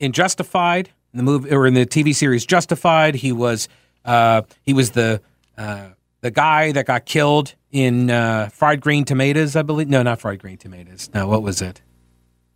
in 0.00 0.12
Justified, 0.12 0.90
in 1.12 1.18
the 1.18 1.22
movie 1.22 1.50
or 1.50 1.66
in 1.66 1.74
the 1.74 1.86
TV 1.86 2.14
series 2.14 2.44
Justified. 2.44 3.14
He 3.16 3.32
was 3.32 3.68
uh, 4.04 4.42
he 4.62 4.72
was 4.72 4.90
the 4.90 5.20
uh, 5.56 5.88
the 6.20 6.30
guy 6.30 6.72
that 6.72 6.86
got 6.86 7.04
killed 7.04 7.54
in 7.70 8.10
uh, 8.10 8.48
Fried 8.52 8.80
Green 8.80 9.04
Tomatoes, 9.04 9.54
I 9.54 9.62
believe. 9.62 9.88
No, 9.88 10.02
not 10.02 10.20
Fried 10.20 10.40
Green 10.40 10.56
Tomatoes. 10.58 11.08
No, 11.14 11.28
what 11.28 11.42
was 11.42 11.62
it? 11.62 11.82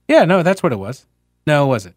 Yeah, 0.08 0.24
no, 0.24 0.42
that's 0.42 0.62
what 0.62 0.72
it 0.72 0.78
was. 0.78 1.06
No, 1.46 1.64
it 1.64 1.68
was 1.68 1.86
it? 1.86 1.94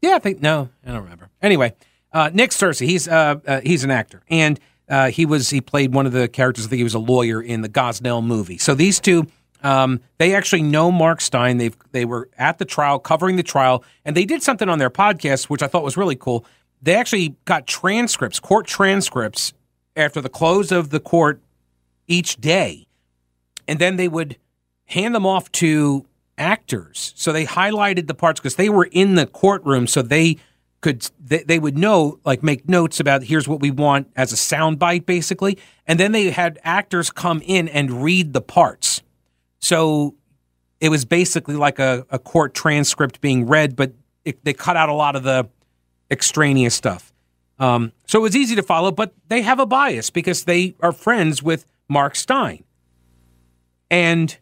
Yeah, 0.00 0.14
I 0.14 0.18
think 0.18 0.40
no, 0.40 0.68
I 0.84 0.92
don't 0.92 1.02
remember. 1.02 1.30
Anyway, 1.42 1.74
uh, 2.12 2.30
Nick 2.32 2.50
Searcy, 2.50 2.86
he's 2.86 3.08
uh, 3.08 3.36
uh, 3.46 3.60
he's 3.62 3.84
an 3.84 3.90
actor, 3.90 4.22
and 4.28 4.58
uh, 4.88 5.10
he 5.10 5.26
was 5.26 5.50
he 5.50 5.60
played 5.60 5.92
one 5.92 6.06
of 6.06 6.12
the 6.12 6.28
characters. 6.28 6.66
I 6.66 6.68
think 6.70 6.78
he 6.78 6.84
was 6.84 6.94
a 6.94 7.00
lawyer 7.00 7.42
in 7.42 7.62
the 7.62 7.68
Gosnell 7.68 8.24
movie. 8.24 8.58
So 8.58 8.74
these 8.74 9.00
two, 9.00 9.26
um, 9.62 10.00
they 10.18 10.34
actually 10.34 10.62
know 10.62 10.90
Mark 10.90 11.20
Steyn. 11.20 11.58
They 11.58 11.70
they 11.92 12.04
were 12.04 12.28
at 12.38 12.58
the 12.58 12.64
trial, 12.64 12.98
covering 12.98 13.36
the 13.36 13.42
trial, 13.42 13.84
and 14.04 14.16
they 14.16 14.24
did 14.24 14.42
something 14.42 14.68
on 14.68 14.78
their 14.78 14.90
podcast, 14.90 15.44
which 15.44 15.62
I 15.62 15.66
thought 15.66 15.84
was 15.84 15.96
really 15.96 16.16
cool. 16.16 16.44
They 16.80 16.94
actually 16.94 17.34
got 17.44 17.66
transcripts, 17.66 18.38
court 18.38 18.66
transcripts, 18.66 19.52
after 19.96 20.20
the 20.20 20.28
close 20.28 20.70
of 20.70 20.90
the 20.90 21.00
court 21.00 21.40
each 22.06 22.36
day, 22.36 22.86
and 23.66 23.78
then 23.78 23.96
they 23.96 24.08
would 24.08 24.36
hand 24.86 25.14
them 25.14 25.26
off 25.26 25.50
to 25.52 26.06
actors. 26.38 27.12
So 27.16 27.32
they 27.32 27.44
highlighted 27.44 28.06
the 28.06 28.14
parts 28.14 28.40
because 28.40 28.56
they 28.56 28.68
were 28.68 28.88
in 28.90 29.16
the 29.16 29.26
courtroom, 29.26 29.86
so 29.86 30.02
they 30.02 30.38
could 30.80 31.08
they, 31.18 31.42
they 31.42 31.58
would 31.58 31.76
know 31.76 32.20
like 32.24 32.42
make 32.42 32.68
notes 32.68 33.00
about 33.00 33.24
here's 33.24 33.48
what 33.48 33.60
we 33.60 33.70
want 33.70 34.10
as 34.16 34.32
a 34.32 34.36
sound 34.36 34.78
bite 34.78 35.06
basically. 35.06 35.58
And 35.86 35.98
then 35.98 36.12
they 36.12 36.30
had 36.30 36.58
actors 36.62 37.10
come 37.10 37.42
in 37.44 37.68
and 37.68 38.02
read 38.02 38.32
the 38.32 38.40
parts. 38.40 39.02
So 39.58 40.14
it 40.80 40.90
was 40.90 41.04
basically 41.04 41.56
like 41.56 41.78
a, 41.78 42.06
a 42.10 42.18
court 42.18 42.54
transcript 42.54 43.20
being 43.20 43.46
read 43.46 43.74
but 43.74 43.92
it, 44.24 44.44
they 44.44 44.52
cut 44.52 44.76
out 44.76 44.88
a 44.88 44.94
lot 44.94 45.16
of 45.16 45.24
the 45.24 45.48
extraneous 46.10 46.74
stuff. 46.74 47.12
Um, 47.58 47.92
so 48.06 48.20
it 48.20 48.22
was 48.22 48.36
easy 48.36 48.54
to 48.54 48.62
follow 48.62 48.92
but 48.92 49.12
they 49.28 49.42
have 49.42 49.58
a 49.58 49.66
bias 49.66 50.10
because 50.10 50.44
they 50.44 50.76
are 50.80 50.92
friends 50.92 51.42
with 51.42 51.66
mark 51.88 52.14
steyn. 52.14 52.62
And 53.90 54.36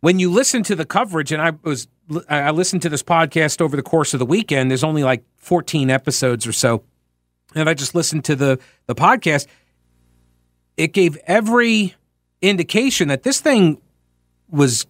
when 0.00 0.18
you 0.18 0.30
listen 0.30 0.62
to 0.64 0.76
the 0.76 0.84
coverage, 0.84 1.32
and 1.32 1.42
I 1.42 1.52
was 1.62 1.88
I 2.28 2.50
listened 2.50 2.82
to 2.82 2.88
this 2.88 3.02
podcast 3.02 3.60
over 3.60 3.76
the 3.76 3.82
course 3.82 4.14
of 4.14 4.18
the 4.18 4.26
weekend. 4.26 4.70
There's 4.70 4.84
only 4.84 5.04
like 5.04 5.24
14 5.36 5.90
episodes 5.90 6.46
or 6.46 6.52
so, 6.52 6.84
and 7.54 7.68
I 7.68 7.74
just 7.74 7.94
listened 7.94 8.24
to 8.26 8.36
the 8.36 8.58
the 8.86 8.94
podcast. 8.94 9.46
It 10.76 10.92
gave 10.92 11.16
every 11.26 11.94
indication 12.40 13.08
that 13.08 13.24
this 13.24 13.40
thing 13.40 13.80
was 14.48 14.86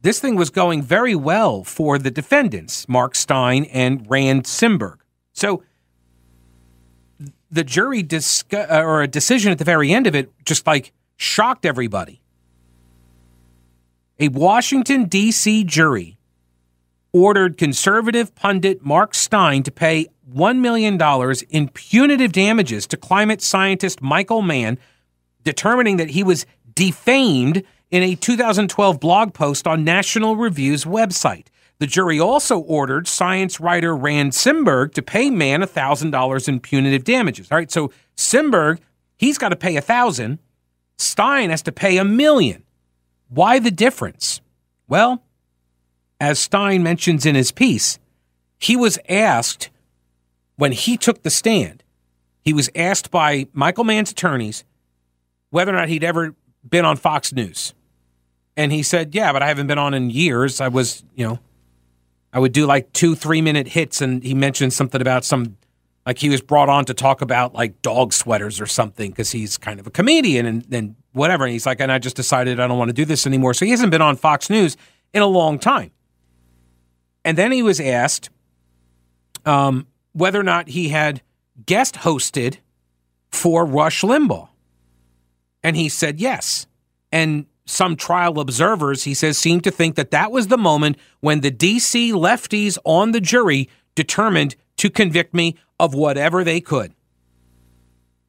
this 0.00 0.20
thing 0.20 0.36
was 0.36 0.50
going 0.50 0.82
very 0.82 1.14
well 1.14 1.64
for 1.64 1.98
the 1.98 2.10
defendants, 2.10 2.88
Mark 2.88 3.14
Steyn 3.14 3.64
and 3.64 4.08
Rand 4.08 4.44
Simberg. 4.44 4.98
So 5.32 5.62
the 7.50 7.64
jury 7.64 8.02
discuss, 8.02 8.70
uh, 8.70 8.82
or 8.82 9.02
a 9.02 9.08
decision 9.08 9.50
at 9.50 9.58
the 9.58 9.64
very 9.64 9.92
end 9.92 10.06
of 10.06 10.14
it 10.14 10.30
just 10.44 10.66
like 10.66 10.92
shocked 11.16 11.64
everybody 11.64 12.20
a 14.18 14.28
Washington, 14.28 15.04
D.C. 15.04 15.64
jury 15.64 16.16
ordered 17.12 17.56
conservative 17.56 18.34
pundit 18.34 18.84
Mark 18.84 19.14
Steyn 19.14 19.62
to 19.62 19.70
pay 19.70 20.08
$1 20.32 20.58
million 20.58 21.00
in 21.50 21.68
punitive 21.68 22.32
damages 22.32 22.86
to 22.88 22.96
climate 22.96 23.40
scientist 23.40 24.02
Michael 24.02 24.42
Mann, 24.42 24.78
determining 25.44 25.96
that 25.98 26.10
he 26.10 26.24
was 26.24 26.44
defamed 26.74 27.62
in 27.90 28.02
a 28.02 28.16
2012 28.16 28.98
blog 28.98 29.32
post 29.32 29.68
on 29.68 29.84
National 29.84 30.36
Review's 30.36 30.84
website. 30.84 31.46
The 31.78 31.86
jury 31.86 32.18
also 32.18 32.58
ordered 32.58 33.06
science 33.06 33.60
writer 33.60 33.94
Rand 33.94 34.32
Simberg 34.32 34.94
to 34.94 35.02
pay 35.02 35.30
Mann 35.30 35.60
$1,000 35.60 36.48
in 36.48 36.60
punitive 36.60 37.04
damages. 37.04 37.48
All 37.50 37.58
right, 37.58 37.70
so 37.70 37.92
Simberg, 38.16 38.78
he's 39.16 39.38
got 39.38 39.50
to 39.50 39.56
pay 39.56 39.76
a 39.76 39.80
1000 39.80 40.38
Steyn 40.96 41.50
has 41.50 41.62
to 41.62 41.72
pay 41.72 41.96
a 41.96 42.04
million. 42.04 42.64
Why 43.34 43.58
the 43.58 43.70
difference? 43.70 44.40
Well, 44.88 45.22
as 46.20 46.38
Steyn 46.38 46.82
mentions 46.82 47.26
in 47.26 47.34
his 47.34 47.50
piece, 47.50 47.98
he 48.58 48.76
was 48.76 48.98
asked 49.08 49.70
when 50.56 50.72
he 50.72 50.96
took 50.96 51.22
the 51.22 51.30
stand, 51.30 51.82
he 52.40 52.52
was 52.52 52.70
asked 52.76 53.10
by 53.10 53.46
Michael 53.52 53.84
Mann's 53.84 54.12
attorneys 54.12 54.64
whether 55.50 55.72
or 55.74 55.76
not 55.76 55.88
he'd 55.88 56.04
ever 56.04 56.34
been 56.68 56.84
on 56.84 56.96
Fox 56.96 57.32
News. 57.32 57.74
And 58.56 58.70
he 58.70 58.82
said, 58.82 59.14
Yeah, 59.14 59.32
but 59.32 59.42
I 59.42 59.48
haven't 59.48 59.66
been 59.66 59.78
on 59.78 59.94
in 59.94 60.10
years. 60.10 60.60
I 60.60 60.68
was, 60.68 61.02
you 61.14 61.26
know, 61.26 61.38
I 62.32 62.38
would 62.38 62.52
do 62.52 62.66
like 62.66 62.92
two, 62.92 63.14
three 63.14 63.40
minute 63.40 63.68
hits. 63.68 64.00
And 64.00 64.22
he 64.22 64.34
mentioned 64.34 64.72
something 64.72 65.00
about 65.00 65.24
some, 65.24 65.56
like 66.06 66.18
he 66.18 66.28
was 66.28 66.40
brought 66.40 66.68
on 66.68 66.84
to 66.86 66.94
talk 66.94 67.22
about 67.22 67.54
like 67.54 67.80
dog 67.82 68.12
sweaters 68.12 68.60
or 68.60 68.66
something 68.66 69.10
because 69.10 69.32
he's 69.32 69.56
kind 69.56 69.80
of 69.80 69.86
a 69.86 69.90
comedian 69.90 70.46
and, 70.46 70.66
and 70.72 70.96
whatever. 71.12 71.44
And 71.44 71.52
he's 71.52 71.66
like, 71.66 71.80
And 71.80 71.90
I 71.90 71.98
just 71.98 72.16
decided 72.16 72.60
I 72.60 72.66
don't 72.66 72.78
want 72.78 72.90
to 72.90 72.94
do 72.94 73.04
this 73.04 73.26
anymore. 73.26 73.54
So 73.54 73.64
he 73.64 73.70
hasn't 73.70 73.90
been 73.90 74.02
on 74.02 74.16
Fox 74.16 74.50
News 74.50 74.76
in 75.12 75.22
a 75.22 75.26
long 75.26 75.58
time. 75.58 75.90
And 77.24 77.38
then 77.38 77.52
he 77.52 77.62
was 77.62 77.80
asked 77.80 78.28
um, 79.46 79.86
whether 80.12 80.38
or 80.38 80.44
not 80.44 80.68
he 80.68 80.90
had 80.90 81.22
guest 81.64 81.96
hosted 81.96 82.58
for 83.30 83.64
Rush 83.64 84.02
Limbaugh. 84.02 84.48
And 85.62 85.76
he 85.76 85.88
said 85.88 86.20
yes. 86.20 86.66
And 87.10 87.46
some 87.66 87.96
trial 87.96 88.40
observers, 88.40 89.04
he 89.04 89.14
says, 89.14 89.38
seem 89.38 89.60
to 89.62 89.70
think 89.70 89.94
that 89.94 90.10
that 90.10 90.30
was 90.30 90.48
the 90.48 90.58
moment 90.58 90.98
when 91.20 91.40
the 91.40 91.50
DC 91.50 92.12
lefties 92.12 92.76
on 92.84 93.12
the 93.12 93.20
jury 93.20 93.70
determined 93.94 94.56
to 94.76 94.90
convict 94.90 95.34
me 95.34 95.56
of 95.78 95.94
whatever 95.94 96.44
they 96.44 96.60
could. 96.60 96.92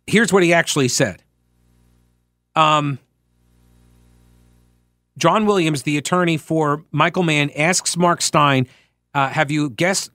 Here's 0.08 0.32
what 0.32 0.44
he 0.44 0.54
actually 0.54 0.88
said. 0.88 1.24
Um, 2.56 3.00
John 5.18 5.46
Williams, 5.46 5.84
the 5.84 5.98
attorney 5.98 6.38
for 6.38 6.84
Michael 6.92 7.24
Mann, 7.24 7.50
asks 7.56 7.98
Mark 7.98 8.22
Steyn, 8.22 8.68
uh, 9.14 9.30
"Have 9.30 9.50
you 9.50 9.70
guest 9.70 10.12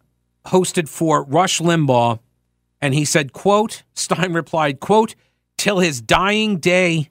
hosted 0.46 0.88
for 0.88 1.24
Rush 1.24 1.60
Limbaugh?" 1.60 2.20
And 2.80 2.94
he 2.94 3.04
said, 3.04 3.32
"Quote." 3.32 3.82
Steyn 3.94 4.32
replied, 4.32 4.80
"Quote 4.80 5.14
till 5.56 5.78
his 5.78 6.00
dying 6.00 6.58
day." 6.58 7.10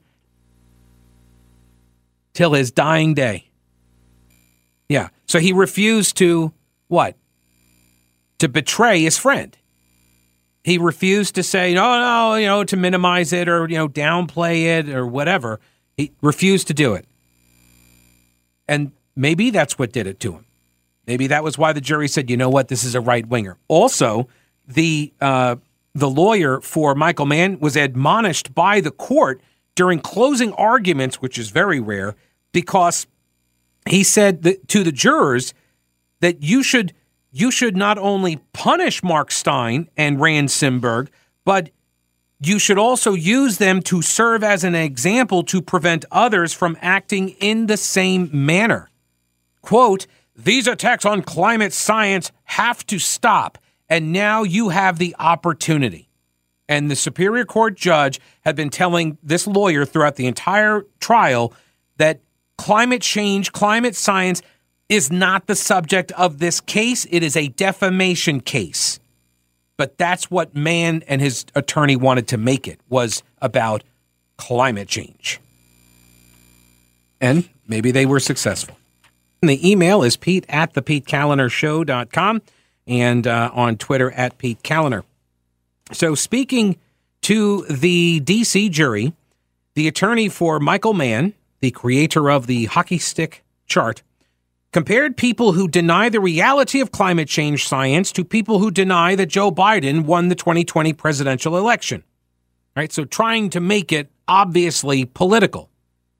Till 2.32 2.52
his 2.52 2.70
dying 2.70 3.12
day. 3.14 3.50
Yeah. 4.88 5.08
So 5.26 5.38
he 5.38 5.52
refused 5.52 6.16
to 6.18 6.52
what? 6.88 7.16
To 8.40 8.48
betray 8.48 9.02
his 9.02 9.16
friend. 9.16 9.56
He 10.62 10.76
refused 10.76 11.34
to 11.36 11.42
say, 11.42 11.72
no, 11.72 11.98
no, 12.00 12.34
you 12.34 12.46
know, 12.46 12.64
to 12.64 12.76
minimize 12.76 13.32
it 13.32 13.48
or, 13.48 13.66
you 13.68 13.76
know, 13.76 13.88
downplay 13.88 14.64
it 14.64 14.88
or 14.90 15.06
whatever. 15.06 15.60
He 15.96 16.12
refused 16.20 16.66
to 16.68 16.74
do 16.74 16.94
it. 16.94 17.06
And 18.68 18.92
maybe 19.16 19.50
that's 19.50 19.78
what 19.78 19.92
did 19.92 20.06
it 20.06 20.20
to 20.20 20.32
him. 20.32 20.44
Maybe 21.06 21.26
that 21.28 21.42
was 21.42 21.58
why 21.58 21.72
the 21.72 21.80
jury 21.80 22.08
said, 22.08 22.30
you 22.30 22.36
know 22.36 22.50
what, 22.50 22.68
this 22.68 22.84
is 22.84 22.94
a 22.94 23.00
right 23.00 23.26
winger. 23.26 23.56
Also, 23.68 24.28
the 24.66 25.12
uh, 25.20 25.56
the 25.94 26.08
lawyer 26.08 26.60
for 26.60 26.94
Michael 26.94 27.26
Mann 27.26 27.58
was 27.58 27.74
admonished 27.74 28.54
by 28.54 28.80
the 28.80 28.90
court 28.90 29.40
during 29.74 29.98
closing 29.98 30.52
arguments, 30.52 31.20
which 31.20 31.38
is 31.38 31.50
very 31.50 31.80
rare, 31.80 32.14
because 32.52 33.06
he 33.88 34.04
said 34.04 34.42
to 34.68 34.84
the 34.84 34.92
jurors 34.92 35.52
that 36.20 36.42
you 36.42 36.62
should 36.62 36.94
you 37.30 37.50
should 37.50 37.76
not 37.76 37.98
only 37.98 38.40
punish 38.52 39.02
Mark 39.02 39.30
Steyn 39.30 39.88
and 39.96 40.20
Rand 40.20 40.48
Simberg, 40.48 41.08
but 41.44 41.70
you 42.40 42.58
should 42.58 42.78
also 42.78 43.12
use 43.12 43.58
them 43.58 43.82
to 43.82 44.02
serve 44.02 44.42
as 44.42 44.64
an 44.64 44.74
example 44.74 45.42
to 45.44 45.60
prevent 45.60 46.04
others 46.10 46.52
from 46.52 46.76
acting 46.80 47.30
in 47.40 47.66
the 47.66 47.76
same 47.76 48.30
manner. 48.32 48.88
Quote, 49.60 50.06
these 50.34 50.66
attacks 50.66 51.04
on 51.04 51.22
climate 51.22 51.72
science 51.72 52.32
have 52.44 52.86
to 52.86 52.98
stop, 52.98 53.58
and 53.88 54.12
now 54.12 54.42
you 54.42 54.70
have 54.70 54.98
the 54.98 55.14
opportunity. 55.18 56.08
And 56.66 56.90
the 56.90 56.96
Superior 56.96 57.44
Court 57.44 57.76
judge 57.76 58.20
had 58.42 58.56
been 58.56 58.70
telling 58.70 59.18
this 59.22 59.46
lawyer 59.46 59.84
throughout 59.84 60.16
the 60.16 60.26
entire 60.26 60.86
trial 60.98 61.52
that 61.98 62.20
climate 62.56 63.02
change, 63.02 63.52
climate 63.52 63.96
science 63.96 64.40
is 64.90 65.10
not 65.10 65.46
the 65.46 65.56
subject 65.56 66.12
of 66.12 66.38
this 66.38 66.60
case. 66.60 67.06
It 67.10 67.22
is 67.22 67.34
a 67.34 67.48
defamation 67.48 68.40
case 68.40 69.00
but 69.80 69.96
that's 69.96 70.30
what 70.30 70.54
Mann 70.54 71.02
and 71.08 71.22
his 71.22 71.46
attorney 71.54 71.96
wanted 71.96 72.28
to 72.28 72.36
make 72.36 72.68
it 72.68 72.78
was 72.90 73.22
about 73.40 73.82
climate 74.36 74.88
change. 74.88 75.40
And 77.18 77.48
maybe 77.66 77.90
they 77.90 78.04
were 78.04 78.20
successful. 78.20 78.76
And 79.40 79.48
the 79.48 79.70
email 79.70 80.02
is 80.02 80.18
pete 80.18 80.44
at 80.50 80.74
the 80.74 80.82
PeteKaliner.show.com 80.82 82.42
and 82.86 83.26
uh, 83.26 83.50
on 83.54 83.78
Twitter 83.78 84.10
at 84.10 84.36
Pete 84.36 84.62
Kaliner. 84.62 85.02
So 85.92 86.14
speaking 86.14 86.76
to 87.22 87.64
the 87.70 88.20
D.C. 88.20 88.68
jury, 88.68 89.14
the 89.76 89.88
attorney 89.88 90.28
for 90.28 90.60
Michael 90.60 90.92
Mann, 90.92 91.32
the 91.60 91.70
creator 91.70 92.30
of 92.30 92.46
the 92.46 92.66
hockey 92.66 92.98
stick 92.98 93.42
chart, 93.64 94.02
compared 94.72 95.16
people 95.16 95.52
who 95.52 95.68
deny 95.68 96.08
the 96.08 96.20
reality 96.20 96.80
of 96.80 96.92
climate 96.92 97.28
change 97.28 97.66
science 97.66 98.12
to 98.12 98.24
people 98.24 98.58
who 98.58 98.70
deny 98.70 99.14
that 99.16 99.26
Joe 99.26 99.50
Biden 99.50 100.04
won 100.04 100.28
the 100.28 100.34
2020 100.34 100.92
presidential 100.92 101.56
election. 101.56 102.04
Right? 102.76 102.92
So 102.92 103.04
trying 103.04 103.50
to 103.50 103.60
make 103.60 103.92
it 103.92 104.10
obviously 104.28 105.04
political, 105.04 105.70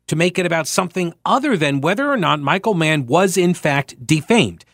to 0.09 0.17
make 0.17 0.39
it 0.39 0.47
about 0.47 0.67
something 0.67 1.15
other 1.25 1.57
than 1.57 1.81
whether 1.81 2.11
or 2.11 2.17
not 2.17 2.41
Michael 2.41 2.75
Mann 2.75 3.07
was 3.07 3.37
in 3.37 3.55
fact 3.55 4.05
defamed. 4.05 4.65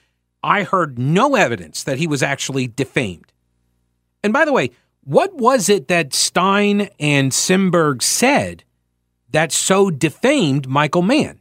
I 0.43 0.63
heard 0.63 0.99
no 0.99 1.35
evidence 1.35 1.83
that 1.83 1.99
he 1.99 2.07
was 2.07 2.23
actually 2.23 2.67
defamed. 2.69 3.33
And 4.25 4.33
by 4.33 4.45
the 4.47 4.53
way, 4.53 4.71
what 5.05 5.35
was 5.35 5.69
it 5.69 5.89
that 5.89 6.15
Steyn 6.15 6.89
and 6.99 7.31
Simberg 7.31 8.03
said 8.03 8.65
that 9.31 9.53
so 9.53 9.91
defamed 9.91 10.67
Michael 10.67 11.03
Mann? 11.03 11.41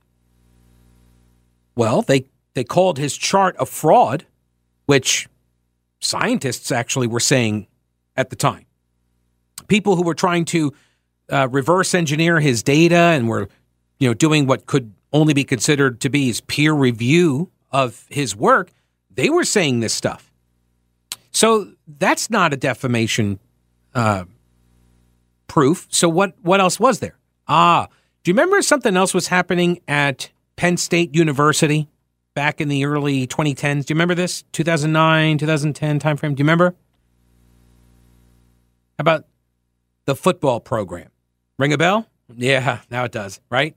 Well, 1.75 2.01
they, 2.01 2.25
they 2.53 2.63
called 2.63 2.97
his 2.97 3.17
chart 3.17 3.55
a 3.59 3.65
fraud, 3.65 4.25
which 4.85 5.27
scientists 5.99 6.71
actually 6.71 7.07
were 7.07 7.19
saying 7.19 7.67
at 8.15 8.29
the 8.29 8.35
time. 8.35 8.65
People 9.67 9.95
who 9.95 10.03
were 10.03 10.13
trying 10.13 10.45
to 10.45 10.73
uh, 11.29 11.47
reverse 11.51 11.93
engineer 11.93 12.39
his 12.39 12.63
data 12.63 12.95
and 12.95 13.27
were, 13.27 13.49
you 13.99 14.07
know, 14.07 14.13
doing 14.13 14.45
what 14.45 14.65
could 14.65 14.93
only 15.11 15.33
be 15.33 15.43
considered 15.43 16.01
to 16.01 16.09
be 16.09 16.27
his 16.27 16.41
peer 16.41 16.73
review 16.73 17.49
of 17.71 18.05
his 18.09 18.35
work, 18.35 18.71
they 19.09 19.29
were 19.29 19.45
saying 19.45 19.79
this 19.79 19.93
stuff. 19.93 20.31
So 21.31 21.73
that's 21.87 22.29
not 22.29 22.53
a 22.53 22.57
defamation 22.57 23.39
uh, 23.93 24.25
proof. 25.47 25.87
So 25.89 26.07
what 26.07 26.33
what 26.41 26.59
else 26.59 26.79
was 26.79 26.99
there? 26.99 27.17
Ah, 27.47 27.87
do 28.23 28.31
you 28.31 28.33
remember 28.33 28.61
something 28.61 28.95
else 28.95 29.13
was 29.13 29.27
happening 29.27 29.81
at 29.87 30.29
Penn 30.55 30.77
State 30.77 31.13
University 31.15 31.87
back 32.33 32.61
in 32.61 32.67
the 32.67 32.85
early 32.85 33.27
2010s. 33.27 33.85
Do 33.85 33.93
you 33.93 33.95
remember 33.95 34.15
this? 34.15 34.43
2009, 34.51 35.37
2010 35.37 35.99
timeframe. 35.99 36.35
Do 36.35 36.41
you 36.41 36.45
remember? 36.45 36.75
How 38.97 39.01
about 39.01 39.25
the 40.05 40.15
football 40.15 40.59
program? 40.59 41.09
Ring 41.57 41.73
a 41.73 41.77
bell? 41.77 42.07
Yeah, 42.35 42.79
now 42.89 43.03
it 43.03 43.11
does, 43.11 43.39
right? 43.49 43.75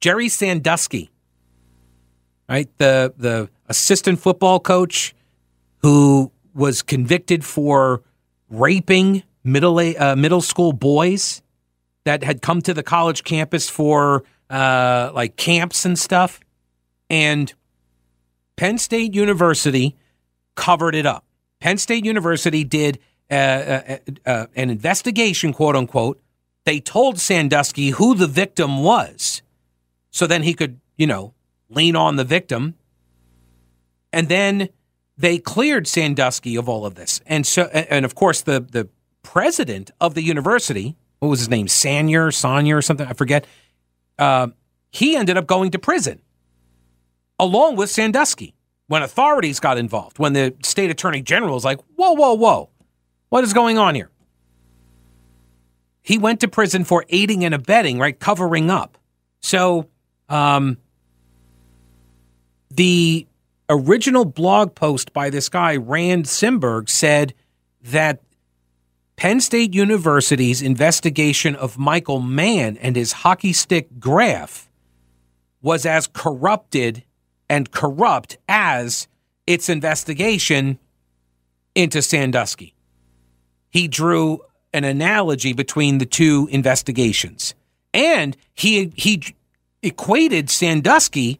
Jerry 0.00 0.28
Sandusky, 0.28 1.10
right? 2.48 2.68
The 2.78 3.12
the 3.16 3.48
assistant 3.66 4.18
football 4.18 4.60
coach 4.60 5.14
who 5.78 6.32
was 6.54 6.82
convicted 6.82 7.44
for 7.44 8.02
raping 8.48 9.22
middle 9.44 9.78
uh, 9.78 10.16
middle 10.16 10.40
school 10.40 10.72
boys 10.72 11.42
that 12.04 12.24
had 12.24 12.42
come 12.42 12.60
to 12.62 12.74
the 12.74 12.82
college 12.82 13.24
campus 13.24 13.68
for 13.68 14.24
uh, 14.52 15.10
like 15.14 15.36
camps 15.36 15.84
and 15.84 15.98
stuff. 15.98 16.38
And 17.08 17.52
Penn 18.56 18.78
State 18.78 19.14
University 19.14 19.96
covered 20.54 20.94
it 20.94 21.06
up. 21.06 21.24
Penn 21.58 21.78
State 21.78 22.04
University 22.04 22.62
did 22.62 22.98
uh, 23.30 23.34
uh, 23.34 23.96
uh, 24.26 24.46
an 24.54 24.68
investigation, 24.68 25.52
quote 25.52 25.74
unquote. 25.74 26.20
They 26.66 26.80
told 26.80 27.18
Sandusky 27.18 27.90
who 27.90 28.14
the 28.14 28.26
victim 28.26 28.82
was. 28.82 29.42
So 30.10 30.26
then 30.26 30.42
he 30.42 30.52
could, 30.52 30.80
you 30.96 31.06
know, 31.06 31.32
lean 31.70 31.96
on 31.96 32.16
the 32.16 32.24
victim. 32.24 32.74
And 34.12 34.28
then 34.28 34.68
they 35.16 35.38
cleared 35.38 35.86
Sandusky 35.88 36.56
of 36.56 36.68
all 36.68 36.84
of 36.84 36.94
this. 36.94 37.20
And 37.26 37.46
so, 37.46 37.62
and 37.64 38.04
of 38.04 38.14
course, 38.14 38.42
the, 38.42 38.60
the 38.60 38.88
president 39.22 39.90
of 40.00 40.14
the 40.14 40.22
university, 40.22 40.96
what 41.20 41.28
was 41.28 41.40
his 41.40 41.48
name? 41.48 41.68
Sanier, 41.68 42.28
Sanier 42.28 42.76
or 42.76 42.82
something, 42.82 43.06
I 43.06 43.14
forget 43.14 43.46
uh, 44.18 44.48
he 44.90 45.16
ended 45.16 45.36
up 45.36 45.46
going 45.46 45.70
to 45.72 45.78
prison 45.78 46.20
along 47.38 47.76
with 47.76 47.90
Sandusky 47.90 48.54
when 48.86 49.02
authorities 49.02 49.58
got 49.58 49.78
involved, 49.78 50.18
when 50.18 50.32
the 50.32 50.54
state 50.62 50.90
attorney 50.90 51.22
general 51.22 51.54
was 51.54 51.64
like, 51.64 51.80
whoa, 51.96 52.12
whoa, 52.12 52.34
whoa, 52.34 52.68
what 53.30 53.42
is 53.42 53.52
going 53.52 53.78
on 53.78 53.94
here? 53.94 54.10
He 56.02 56.18
went 56.18 56.40
to 56.40 56.48
prison 56.48 56.84
for 56.84 57.04
aiding 57.08 57.44
and 57.44 57.54
abetting, 57.54 57.98
right? 57.98 58.18
Covering 58.18 58.70
up. 58.70 58.98
So, 59.40 59.88
um, 60.28 60.78
the 62.70 63.26
original 63.68 64.24
blog 64.24 64.74
post 64.74 65.12
by 65.12 65.30
this 65.30 65.48
guy, 65.48 65.76
Rand 65.76 66.26
Simberg, 66.26 66.88
said 66.88 67.34
that 67.84 68.20
Penn 69.22 69.40
State 69.40 69.72
University's 69.72 70.62
investigation 70.62 71.54
of 71.54 71.78
Michael 71.78 72.18
Mann 72.18 72.76
and 72.78 72.96
his 72.96 73.12
hockey 73.12 73.52
stick 73.52 74.00
graph 74.00 74.68
was 75.62 75.86
as 75.86 76.08
corrupted 76.08 77.04
and 77.48 77.70
corrupt 77.70 78.36
as 78.48 79.06
its 79.46 79.68
investigation 79.68 80.80
into 81.76 82.02
Sandusky. 82.02 82.74
He 83.70 83.86
drew 83.86 84.40
an 84.72 84.82
analogy 84.82 85.52
between 85.52 85.98
the 85.98 86.06
two 86.06 86.48
investigations. 86.50 87.54
And 87.94 88.36
he 88.54 88.92
he 88.96 89.36
equated 89.84 90.50
Sandusky 90.50 91.38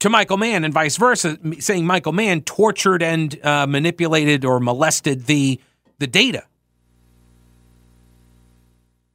to 0.00 0.10
Michael 0.10 0.36
Mann 0.36 0.62
and 0.62 0.74
vice 0.74 0.98
versa, 0.98 1.38
saying 1.58 1.86
Michael 1.86 2.12
Mann 2.12 2.42
tortured 2.42 3.02
and 3.02 3.42
uh, 3.42 3.66
manipulated 3.66 4.44
or 4.44 4.60
molested 4.60 5.24
the 5.24 5.58
the 5.98 6.06
data. 6.06 6.44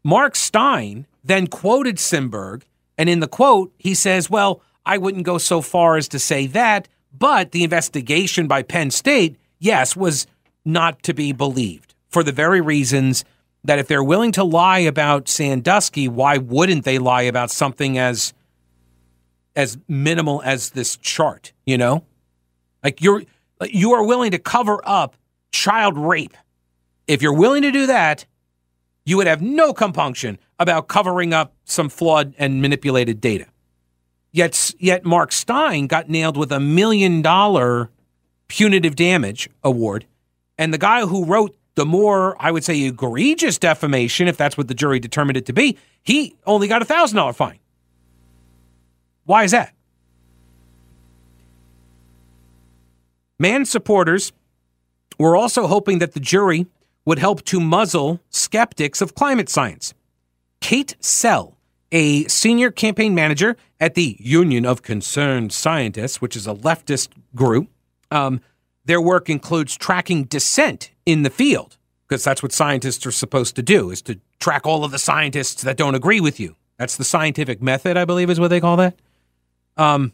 Mark 0.03 0.35
Steyn 0.35 1.05
then 1.23 1.47
quoted 1.47 1.97
Simberg, 1.97 2.63
and 2.97 3.09
in 3.09 3.19
the 3.19 3.27
quote, 3.27 3.73
he 3.77 3.93
says, 3.93 4.29
Well, 4.29 4.61
I 4.85 4.97
wouldn't 4.97 5.25
go 5.25 5.37
so 5.37 5.61
far 5.61 5.97
as 5.97 6.07
to 6.09 6.19
say 6.19 6.47
that, 6.47 6.87
but 7.17 7.51
the 7.51 7.63
investigation 7.63 8.47
by 8.47 8.63
Penn 8.63 8.91
State, 8.91 9.37
yes, 9.59 9.95
was 9.95 10.25
not 10.65 11.03
to 11.03 11.13
be 11.13 11.31
believed 11.31 11.93
for 12.09 12.23
the 12.23 12.31
very 12.31 12.61
reasons 12.61 13.23
that 13.63 13.79
if 13.79 13.87
they're 13.87 14.03
willing 14.03 14.31
to 14.33 14.43
lie 14.43 14.79
about 14.79 15.29
Sandusky, 15.29 16.07
why 16.07 16.37
wouldn't 16.37 16.83
they 16.83 16.97
lie 16.97 17.23
about 17.23 17.51
something 17.51 17.97
as 17.97 18.33
as 19.55 19.77
minimal 19.87 20.41
as 20.45 20.69
this 20.69 20.95
chart, 20.95 21.51
you 21.65 21.77
know? 21.77 22.05
Like 22.83 23.01
you're 23.01 23.23
you 23.69 23.91
are 23.93 24.03
willing 24.03 24.31
to 24.31 24.39
cover 24.39 24.81
up 24.83 25.15
child 25.51 25.97
rape. 25.97 26.35
If 27.07 27.21
you're 27.21 27.33
willing 27.37 27.61
to 27.63 27.71
do 27.71 27.87
that, 27.87 28.25
you 29.05 29.17
would 29.17 29.27
have 29.27 29.41
no 29.41 29.73
compunction 29.73 30.37
about 30.59 30.87
covering 30.87 31.33
up 31.33 31.53
some 31.65 31.89
flawed 31.89 32.33
and 32.37 32.61
manipulated 32.61 33.19
data. 33.19 33.45
Yet, 34.31 34.73
yet 34.79 35.03
Mark 35.03 35.31
Steyn 35.31 35.87
got 35.87 36.09
nailed 36.09 36.37
with 36.37 36.51
a 36.51 36.59
million 36.59 37.21
dollar 37.21 37.89
punitive 38.47 38.95
damage 38.95 39.49
award. 39.63 40.05
And 40.57 40.73
the 40.73 40.77
guy 40.77 41.05
who 41.05 41.25
wrote 41.25 41.57
the 41.75 41.85
more, 41.85 42.35
I 42.39 42.51
would 42.51 42.63
say, 42.63 42.81
egregious 42.83 43.57
defamation, 43.57 44.27
if 44.27 44.37
that's 44.37 44.57
what 44.57 44.67
the 44.67 44.73
jury 44.73 44.99
determined 44.99 45.37
it 45.37 45.45
to 45.47 45.53
be, 45.53 45.77
he 46.03 46.35
only 46.45 46.67
got 46.67 46.81
a 46.81 46.85
thousand 46.85 47.17
dollar 47.17 47.33
fine. 47.33 47.59
Why 49.25 49.43
is 49.43 49.51
that? 49.51 49.73
Mann 53.39 53.65
supporters 53.65 54.31
were 55.17 55.35
also 55.35 55.67
hoping 55.67 55.99
that 55.99 56.13
the 56.13 56.19
jury 56.19 56.67
would 57.05 57.19
help 57.19 57.43
to 57.45 57.59
muzzle 57.59 58.19
skeptics 58.29 59.01
of 59.01 59.15
climate 59.15 59.49
science. 59.49 59.93
Kate 60.59 60.95
Cell, 60.99 61.57
a 61.91 62.25
senior 62.25 62.71
campaign 62.71 63.15
manager 63.15 63.57
at 63.79 63.95
the 63.95 64.15
Union 64.19 64.65
of 64.65 64.81
Concerned 64.81 65.51
Scientists, 65.51 66.21
which 66.21 66.35
is 66.35 66.47
a 66.47 66.53
leftist 66.53 67.09
group, 67.35 67.69
um, 68.11 68.39
their 68.85 69.01
work 69.01 69.29
includes 69.29 69.75
tracking 69.75 70.23
dissent 70.25 70.91
in 71.05 71.23
the 71.23 71.29
field, 71.29 71.77
because 72.07 72.23
that's 72.23 72.43
what 72.43 72.51
scientists 72.51 73.05
are 73.05 73.11
supposed 73.11 73.55
to 73.55 73.63
do, 73.63 73.89
is 73.89 74.01
to 74.03 74.19
track 74.39 74.65
all 74.65 74.83
of 74.83 74.91
the 74.91 74.99
scientists 74.99 75.61
that 75.63 75.77
don't 75.77 75.95
agree 75.95 76.19
with 76.19 76.39
you. 76.39 76.55
That's 76.77 76.97
the 76.97 77.03
scientific 77.03 77.61
method, 77.61 77.97
I 77.97 78.05
believe 78.05 78.29
is 78.29 78.39
what 78.39 78.49
they 78.49 78.59
call 78.59 78.77
that. 78.77 78.99
Um, 79.77 80.13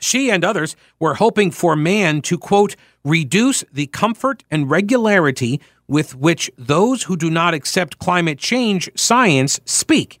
she 0.00 0.30
and 0.30 0.44
others 0.44 0.76
were 0.98 1.14
hoping 1.14 1.50
for 1.50 1.76
Mann 1.76 2.20
to, 2.22 2.38
quote, 2.38 2.74
reduce 3.04 3.64
the 3.72 3.86
comfort 3.86 4.44
and 4.50 4.70
regularity 4.70 5.60
with 5.86 6.14
which 6.14 6.50
those 6.56 7.04
who 7.04 7.16
do 7.16 7.30
not 7.30 7.54
accept 7.54 7.98
climate 7.98 8.38
change 8.38 8.90
science 8.96 9.60
speak, 9.64 10.20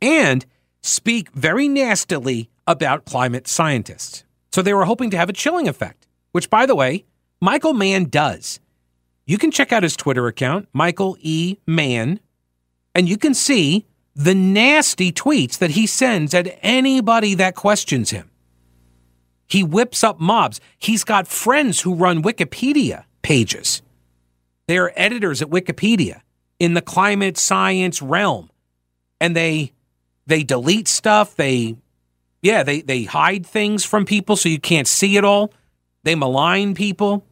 and 0.00 0.44
speak 0.82 1.30
very 1.32 1.68
nastily 1.68 2.48
about 2.66 3.04
climate 3.04 3.48
scientists. 3.48 4.24
So 4.52 4.62
they 4.62 4.74
were 4.74 4.84
hoping 4.84 5.10
to 5.10 5.16
have 5.16 5.28
a 5.28 5.34
chilling 5.34 5.68
effect, 5.68 6.06
which, 6.32 6.50
by 6.50 6.66
the 6.66 6.74
way, 6.74 7.04
Michael 7.40 7.74
Mann 7.74 8.04
does. 8.04 8.60
You 9.26 9.38
can 9.38 9.50
check 9.50 9.72
out 9.72 9.82
his 9.82 9.96
Twitter 9.96 10.26
account, 10.26 10.68
Michael 10.72 11.16
E. 11.20 11.56
Mann, 11.66 12.20
and 12.94 13.08
you 13.08 13.16
can 13.16 13.34
see 13.34 13.86
the 14.14 14.34
nasty 14.34 15.12
tweets 15.12 15.58
that 15.58 15.70
he 15.70 15.86
sends 15.86 16.34
at 16.34 16.58
anybody 16.62 17.34
that 17.34 17.54
questions 17.54 18.10
him. 18.10 18.30
He 19.46 19.62
whips 19.62 20.02
up 20.02 20.18
mobs. 20.18 20.60
He's 20.78 21.04
got 21.04 21.28
friends 21.28 21.80
who 21.82 21.94
run 21.94 22.22
Wikipedia 22.22 23.04
pages. 23.22 23.82
They 24.68 24.78
are 24.78 24.92
editors 24.94 25.42
at 25.42 25.48
Wikipedia 25.48 26.20
in 26.60 26.74
the 26.74 26.82
climate 26.82 27.36
science 27.36 28.00
realm. 28.00 28.50
And 29.20 29.34
they 29.34 29.72
they 30.26 30.44
delete 30.44 30.86
stuff. 30.86 31.34
They 31.34 31.76
yeah, 32.42 32.62
they 32.62 32.82
they 32.82 33.02
hide 33.02 33.44
things 33.44 33.84
from 33.84 34.04
people 34.04 34.36
so 34.36 34.48
you 34.48 34.60
can't 34.60 34.86
see 34.86 35.16
it 35.16 35.24
all. 35.24 35.52
They 36.04 36.14
malign 36.14 36.74
people. 36.74 37.24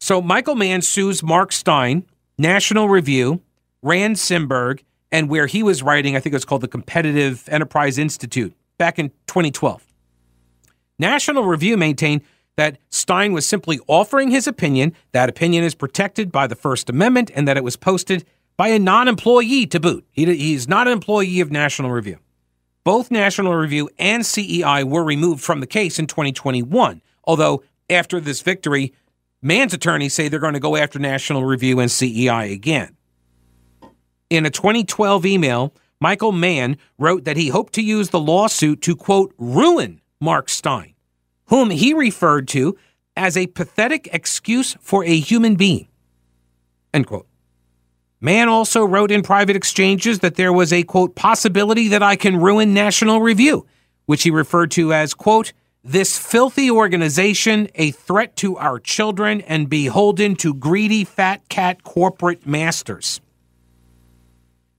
So 0.00 0.20
Michael 0.20 0.56
Mann 0.56 0.82
sues 0.82 1.22
Mark 1.22 1.50
Steyn, 1.50 2.04
National 2.36 2.90
Review, 2.90 3.40
Rand 3.80 4.16
Simberg, 4.16 4.80
and 5.10 5.30
where 5.30 5.46
he 5.46 5.62
was 5.62 5.82
writing, 5.82 6.14
I 6.14 6.20
think 6.20 6.34
it 6.34 6.36
was 6.36 6.44
called 6.44 6.60
the 6.60 6.68
Competitive 6.68 7.48
Enterprise 7.48 7.96
Institute 7.96 8.52
back 8.76 8.98
in 8.98 9.10
2012. 9.28 9.82
National 10.98 11.44
Review 11.44 11.78
maintained 11.78 12.20
that 12.56 12.78
Steyn 12.90 13.32
was 13.32 13.46
simply 13.46 13.80
offering 13.86 14.30
his 14.30 14.46
opinion. 14.46 14.92
That 15.12 15.28
opinion 15.28 15.64
is 15.64 15.74
protected 15.74 16.30
by 16.30 16.46
the 16.46 16.54
First 16.54 16.88
Amendment 16.88 17.30
and 17.34 17.48
that 17.48 17.56
it 17.56 17.64
was 17.64 17.76
posted 17.76 18.24
by 18.56 18.68
a 18.68 18.78
non 18.78 19.08
employee 19.08 19.66
to 19.66 19.80
boot. 19.80 20.06
He, 20.10 20.24
he's 20.24 20.68
not 20.68 20.86
an 20.86 20.92
employee 20.92 21.40
of 21.40 21.50
National 21.50 21.90
Review. 21.90 22.18
Both 22.84 23.10
National 23.10 23.54
Review 23.54 23.88
and 23.98 24.24
CEI 24.24 24.84
were 24.84 25.04
removed 25.04 25.42
from 25.42 25.60
the 25.60 25.66
case 25.66 25.98
in 25.98 26.06
2021, 26.06 27.00
although 27.24 27.62
after 27.88 28.20
this 28.20 28.42
victory, 28.42 28.92
Mann's 29.40 29.74
attorneys 29.74 30.14
say 30.14 30.28
they're 30.28 30.38
going 30.38 30.54
to 30.54 30.60
go 30.60 30.76
after 30.76 30.98
National 30.98 31.44
Review 31.44 31.80
and 31.80 31.90
CEI 31.90 32.52
again. 32.52 32.96
In 34.30 34.46
a 34.46 34.50
2012 34.50 35.26
email, 35.26 35.74
Michael 36.00 36.32
Mann 36.32 36.76
wrote 36.98 37.24
that 37.24 37.36
he 37.36 37.48
hoped 37.48 37.72
to 37.74 37.82
use 37.82 38.10
the 38.10 38.20
lawsuit 38.20 38.82
to, 38.82 38.96
quote, 38.96 39.34
ruin 39.38 40.00
Mark 40.20 40.48
Steyn, 40.48 40.93
whom 41.46 41.70
he 41.70 41.92
referred 41.94 42.48
to 42.48 42.76
as 43.16 43.36
a 43.36 43.46
pathetic 43.48 44.08
excuse 44.12 44.76
for 44.80 45.04
a 45.04 45.18
human 45.18 45.54
being, 45.54 45.88
end 46.92 47.06
quote. 47.06 47.26
Mann 48.20 48.48
also 48.48 48.84
wrote 48.84 49.10
in 49.10 49.22
private 49.22 49.54
exchanges 49.54 50.20
that 50.20 50.36
there 50.36 50.52
was 50.52 50.72
a, 50.72 50.82
quote, 50.82 51.14
possibility 51.14 51.88
that 51.88 52.02
I 52.02 52.16
can 52.16 52.40
ruin 52.40 52.72
National 52.72 53.20
Review, 53.20 53.66
which 54.06 54.22
he 54.22 54.30
referred 54.30 54.70
to 54.72 54.94
as, 54.94 55.12
quote, 55.12 55.52
this 55.86 56.18
filthy 56.18 56.70
organization, 56.70 57.68
a 57.74 57.90
threat 57.90 58.34
to 58.36 58.56
our 58.56 58.78
children 58.78 59.42
and 59.42 59.68
beholden 59.68 60.34
to 60.36 60.54
greedy 60.54 61.04
fat 61.04 61.46
cat 61.50 61.82
corporate 61.82 62.46
masters. 62.46 63.20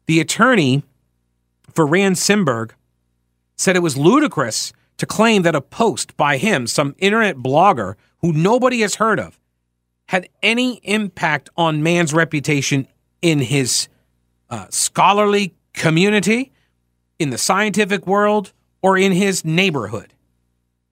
The 0.08 0.20
attorney 0.20 0.84
for 1.72 1.86
Rand 1.86 2.16
Simberg 2.16 2.72
said 3.56 3.76
it 3.76 3.84
was 3.84 3.96
ludicrous 3.96 4.74
to 4.98 5.06
claim 5.06 5.42
that 5.44 5.56
a 5.56 5.62
post 5.62 6.16
by 6.18 6.38
him, 6.38 6.68
some 6.68 6.96
internet 6.98 7.38
blogger 7.38 7.96
who 8.20 8.32
nobody 8.32 8.82
has 8.82 8.96
heard 8.96 9.20
of, 9.20 9.40
had 10.08 10.30
any 10.44 10.76
impact 10.84 11.50
on 11.58 11.84
Mann's 11.84 12.14
reputation 12.14 12.88
in 13.22 13.40
his 13.40 13.88
uh, 14.50 14.68
scholarly 14.70 15.56
community, 15.74 16.52
in 17.18 17.30
the 17.30 17.38
scientific 17.38 18.06
world, 18.06 18.54
or 18.82 18.98
in 18.98 19.12
his 19.12 19.44
neighborhood. 19.44 20.14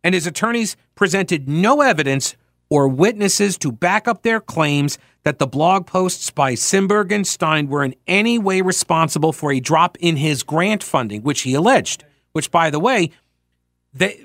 And 0.03 0.15
his 0.15 0.27
attorneys 0.27 0.75
presented 0.95 1.47
no 1.47 1.81
evidence 1.81 2.35
or 2.69 2.87
witnesses 2.87 3.57
to 3.59 3.71
back 3.71 4.07
up 4.07 4.23
their 4.23 4.39
claims 4.39 4.97
that 5.23 5.37
the 5.37 5.47
blog 5.47 5.85
posts 5.85 6.31
by 6.31 6.53
Simberg 6.53 7.11
and 7.11 7.25
Steyn 7.25 7.67
were 7.67 7.83
in 7.83 7.95
any 8.07 8.39
way 8.39 8.61
responsible 8.61 9.31
for 9.31 9.51
a 9.51 9.59
drop 9.59 9.97
in 9.99 10.17
his 10.17 10.43
grant 10.43 10.81
funding, 10.81 11.21
which 11.21 11.41
he 11.41 11.53
alleged. 11.53 12.03
Which, 12.31 12.49
by 12.49 12.71
the 12.71 12.79
way, 12.79 13.11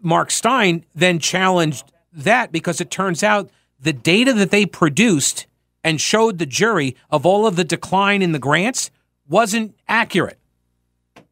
Mark 0.02 0.31
Steyn 0.31 0.85
then 0.94 1.18
challenged 1.18 1.92
that 2.12 2.52
because 2.52 2.81
it 2.81 2.90
turns 2.90 3.22
out 3.22 3.50
the 3.78 3.92
data 3.92 4.33
that 4.33 4.50
they 4.50 4.66
produced 4.66 5.46
and 5.85 6.00
showed 6.00 6.38
the 6.38 6.46
jury 6.46 6.96
of 7.11 7.24
all 7.24 7.46
of 7.46 7.57
the 7.57 7.64
decline 7.64 8.22
in 8.22 8.33
the 8.33 8.38
grants 8.38 8.90
wasn't 9.28 9.74
accurate. 9.87 10.38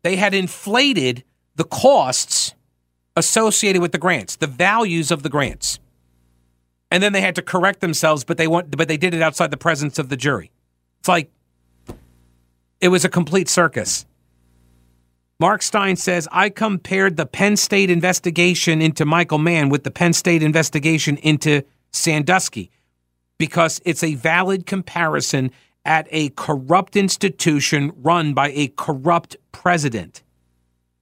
They 0.02 0.16
had 0.16 0.34
inflated 0.34 1.24
the 1.56 1.64
costs 1.64 2.54
associated 3.16 3.80
with 3.80 3.92
the 3.92 3.98
grants, 3.98 4.36
the 4.36 4.46
values 4.46 5.10
of 5.10 5.22
the 5.22 5.30
grants 5.30 5.80
and 6.90 7.02
then 7.02 7.12
they 7.12 7.20
had 7.20 7.34
to 7.34 7.42
correct 7.42 7.80
themselves, 7.80 8.24
but 8.24 8.36
they 8.38 8.46
want, 8.46 8.76
but 8.76 8.88
they 8.88 8.96
did 8.96 9.14
it 9.14 9.22
outside 9.22 9.50
the 9.50 9.56
presence 9.56 9.98
of 9.98 10.08
the 10.08 10.16
jury. 10.16 10.50
It's 11.00 11.08
like 11.08 11.30
it 12.80 12.88
was 12.88 13.04
a 13.04 13.08
complete 13.08 13.48
circus. 13.48 14.06
Mark 15.38 15.60
Steyn 15.60 15.96
says, 15.96 16.26
I 16.32 16.48
compared 16.48 17.16
the 17.16 17.26
Penn 17.26 17.56
State 17.56 17.90
investigation 17.90 18.80
into 18.80 19.04
Michael 19.04 19.38
Mann 19.38 19.68
with 19.68 19.84
the 19.84 19.90
Penn 19.90 20.14
State 20.14 20.42
investigation 20.42 21.18
into 21.18 21.62
Sandusky 21.92 22.70
because 23.36 23.80
it's 23.84 24.02
a 24.02 24.14
valid 24.14 24.64
comparison 24.64 25.50
at 25.84 26.08
a 26.10 26.30
corrupt 26.30 26.96
institution 26.96 27.92
run 27.96 28.32
by 28.32 28.50
a 28.52 28.68
corrupt 28.76 29.36
president. 29.52 30.22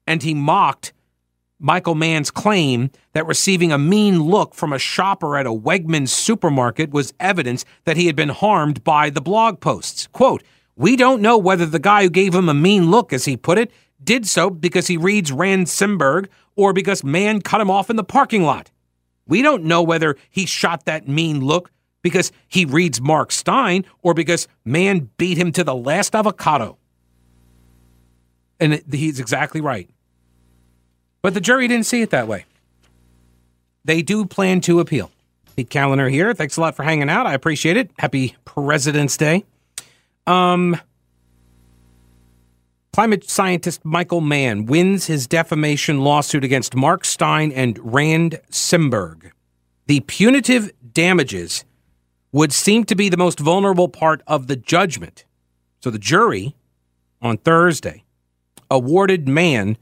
And 0.04 0.22
he 0.22 0.34
mocked 0.34 0.92
Michael 1.60 1.94
Mann's 1.94 2.32
claim 2.32 2.90
that 3.12 3.26
receiving 3.26 3.70
a 3.70 3.78
mean 3.78 4.20
look 4.20 4.54
from 4.54 4.72
a 4.72 4.80
shopper 4.80 5.36
at 5.36 5.46
a 5.46 5.52
Wegmans 5.52 6.08
supermarket 6.08 6.90
was 6.90 7.14
evidence 7.20 7.64
that 7.84 7.96
he 7.96 8.06
had 8.06 8.16
been 8.16 8.30
harmed 8.30 8.82
by 8.82 9.10
the 9.10 9.22
blog 9.22 9.60
posts. 9.60 10.08
Quote, 10.08 10.42
We 10.74 10.96
don't 10.96 11.22
know 11.22 11.38
whether 11.38 11.64
the 11.64 11.78
guy 11.78 12.02
who 12.02 12.10
gave 12.10 12.34
him 12.34 12.48
a 12.48 12.54
mean 12.54 12.90
look, 12.90 13.12
as 13.12 13.24
he 13.24 13.36
put 13.36 13.58
it, 13.58 13.70
did 14.02 14.26
so 14.26 14.50
because 14.50 14.86
he 14.86 14.96
reads 14.96 15.32
Rand 15.32 15.66
Simberg 15.66 16.28
or 16.56 16.72
because 16.72 17.04
Mann 17.04 17.40
cut 17.40 17.60
him 17.60 17.70
off 17.70 17.90
in 17.90 17.96
the 17.96 18.04
parking 18.04 18.42
lot. 18.42 18.70
We 19.26 19.42
don't 19.42 19.64
know 19.64 19.82
whether 19.82 20.16
he 20.30 20.46
shot 20.46 20.84
that 20.84 21.08
mean 21.08 21.40
look 21.40 21.70
because 22.02 22.32
he 22.48 22.64
reads 22.64 23.00
Mark 23.00 23.32
Steyn 23.32 23.84
or 24.02 24.12
because 24.14 24.46
Mann 24.64 25.10
beat 25.16 25.38
him 25.38 25.52
to 25.52 25.64
the 25.64 25.74
last 25.74 26.14
avocado. 26.14 26.76
And 28.60 28.82
he's 28.92 29.18
exactly 29.18 29.60
right. 29.60 29.88
But 31.22 31.34
the 31.34 31.40
jury 31.40 31.66
didn't 31.66 31.86
see 31.86 32.02
it 32.02 32.10
that 32.10 32.28
way. 32.28 32.44
They 33.84 34.02
do 34.02 34.26
plan 34.26 34.60
to 34.62 34.80
appeal. 34.80 35.10
Pete 35.56 35.70
Kaliner 35.70 36.10
here. 36.10 36.34
Thanks 36.34 36.56
a 36.56 36.60
lot 36.60 36.74
for 36.74 36.82
hanging 36.82 37.08
out. 37.08 37.26
I 37.26 37.34
appreciate 37.34 37.76
it. 37.76 37.90
Happy 37.98 38.36
President's 38.44 39.16
Day. 39.16 39.44
Um, 40.26 40.78
climate 42.94 43.28
scientist 43.28 43.84
Michael 43.84 44.20
Mann 44.20 44.66
wins 44.66 45.06
his 45.06 45.26
defamation 45.26 45.98
lawsuit 45.98 46.44
against 46.44 46.76
Mark 46.76 47.04
Steyn 47.04 47.50
and 47.50 47.76
Rand 47.82 48.40
Simberg. 48.52 49.32
The 49.88 49.98
punitive 49.98 50.70
damages 50.92 51.64
would 52.30 52.52
seem 52.52 52.84
to 52.84 52.94
be 52.94 53.08
the 53.08 53.16
most 53.16 53.40
vulnerable 53.40 53.88
part 53.88 54.22
of 54.28 54.46
the 54.46 54.54
judgment. 54.54 55.24
So 55.80 55.90
the 55.90 55.98
jury 55.98 56.54
on 57.20 57.38
Thursday 57.38 58.04
awarded 58.70 59.26
Mann 59.26 59.76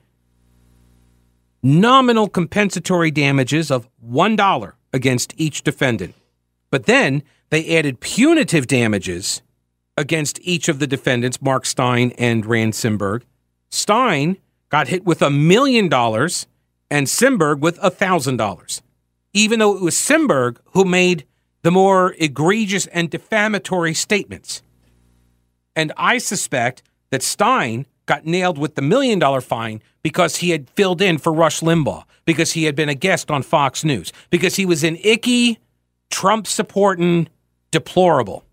nominal 1.62 2.30
compensatory 2.30 3.10
damages 3.10 3.70
of 3.70 3.90
$1 4.02 4.72
against 4.94 5.34
each 5.36 5.62
defendant. 5.62 6.14
But 6.70 6.86
then 6.86 7.24
they 7.50 7.76
added 7.76 8.00
punitive 8.00 8.66
damages 8.66 9.42
against 9.96 10.38
each 10.42 10.68
of 10.68 10.78
the 10.78 10.86
defendants, 10.86 11.40
Mark 11.42 11.66
Steyn 11.66 12.12
and 12.18 12.46
Rand 12.46 12.72
Simberg. 12.72 13.22
Steyn 13.70 14.36
got 14.68 14.88
hit 14.88 15.04
with 15.04 15.22
a 15.22 15.30
million 15.30 15.88
dollars 15.88 16.46
and 16.90 17.06
Simberg 17.06 17.60
with 17.60 17.78
a 17.82 17.90
thousand 17.90 18.36
dollars, 18.36 18.82
even 19.32 19.58
though 19.58 19.76
it 19.76 19.82
was 19.82 19.94
Simberg 19.94 20.58
who 20.72 20.84
made 20.84 21.26
the 21.62 21.70
more 21.70 22.14
egregious 22.18 22.86
and 22.88 23.08
defamatory 23.10 23.94
statements. 23.94 24.62
And 25.74 25.92
I 25.96 26.18
suspect 26.18 26.82
that 27.10 27.22
Steyn 27.22 27.86
got 28.06 28.26
nailed 28.26 28.58
with 28.58 28.74
the 28.74 28.82
million 28.82 29.18
dollar 29.18 29.40
fine 29.40 29.82
because 30.02 30.36
he 30.36 30.50
had 30.50 30.68
filled 30.70 31.00
in 31.00 31.18
for 31.18 31.32
Rush 31.32 31.60
Limbaugh, 31.60 32.04
because 32.24 32.52
he 32.52 32.64
had 32.64 32.74
been 32.74 32.88
a 32.88 32.94
guest 32.94 33.30
on 33.30 33.42
Fox 33.42 33.84
News, 33.84 34.12
because 34.30 34.56
he 34.56 34.66
was 34.66 34.82
an 34.82 34.98
icky, 35.02 35.58
Trump 36.10 36.46
supporting 36.46 37.28
deplorable. 37.70 38.44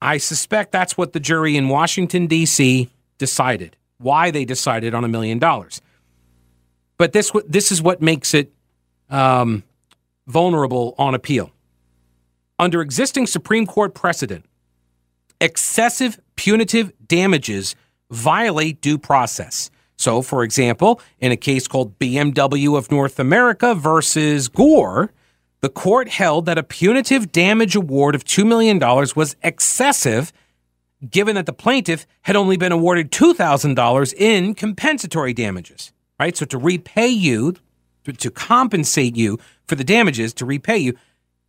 I 0.00 0.18
suspect 0.18 0.72
that's 0.72 0.96
what 0.96 1.12
the 1.12 1.20
jury 1.20 1.56
in 1.56 1.68
Washington, 1.68 2.26
D.C. 2.26 2.90
decided, 3.18 3.76
why 3.98 4.30
they 4.30 4.44
decided 4.44 4.94
on 4.94 5.04
a 5.04 5.08
million 5.08 5.38
dollars. 5.38 5.80
But 6.98 7.12
this, 7.12 7.32
this 7.46 7.72
is 7.72 7.82
what 7.82 8.00
makes 8.00 8.34
it 8.34 8.52
um, 9.10 9.62
vulnerable 10.26 10.94
on 10.98 11.14
appeal. 11.14 11.50
Under 12.58 12.80
existing 12.80 13.26
Supreme 13.26 13.66
Court 13.66 13.94
precedent, 13.94 14.44
excessive 15.40 16.18
punitive 16.36 16.92
damages 17.06 17.74
violate 18.10 18.80
due 18.80 18.98
process. 18.98 19.70
So, 19.98 20.22
for 20.22 20.42
example, 20.42 21.00
in 21.20 21.32
a 21.32 21.36
case 21.36 21.66
called 21.66 21.98
BMW 21.98 22.76
of 22.76 22.90
North 22.90 23.18
America 23.18 23.74
versus 23.74 24.48
Gore, 24.48 25.10
the 25.60 25.68
court 25.68 26.08
held 26.08 26.46
that 26.46 26.58
a 26.58 26.62
punitive 26.62 27.32
damage 27.32 27.74
award 27.74 28.14
of 28.14 28.24
$2 28.24 28.46
million 28.46 28.78
was 29.16 29.36
excessive, 29.42 30.32
given 31.08 31.34
that 31.36 31.46
the 31.46 31.52
plaintiff 31.52 32.06
had 32.22 32.36
only 32.36 32.56
been 32.56 32.72
awarded 32.72 33.10
$2,000 33.10 34.14
in 34.14 34.54
compensatory 34.54 35.32
damages, 35.32 35.92
right? 36.20 36.36
So, 36.36 36.44
to 36.46 36.58
repay 36.58 37.08
you, 37.08 37.56
to, 38.04 38.30
compensate 38.30 39.16
you 39.16 39.38
for 39.66 39.74
the 39.74 39.84
damages, 39.84 40.32
to 40.34 40.44
repay 40.44 40.78
you, 40.78 40.94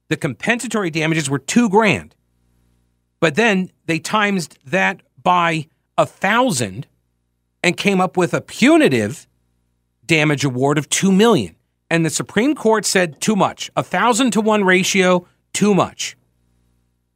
the 0.08 0.18
compensatory 0.18 0.90
damages 0.90 1.30
were 1.30 1.40
two 1.40 1.70
grand. 1.70 2.16
But 3.20 3.36
then 3.36 3.72
they 3.86 4.00
times 4.00 4.50
that 4.66 5.02
by 5.22 5.68
a 5.98 6.06
thousand 6.06 6.88
and 7.62 7.76
came 7.76 8.00
up 8.00 8.16
with 8.16 8.34
a 8.34 8.42
punitive 8.42 9.28
damage 10.06 10.46
award 10.46 10.78
of 10.78 10.90
two 10.90 11.12
million. 11.12 11.57
And 11.90 12.06
the 12.06 12.10
Supreme 12.10 12.56
Court 12.56 12.86
said 12.86 13.22
too 13.22 13.36
much. 13.36 13.72
A 13.76 13.84
thousand 13.84 14.32
to 14.32 14.42
one 14.42 14.64
ratio, 14.64 15.26
too 15.54 15.74
much. 15.74 16.18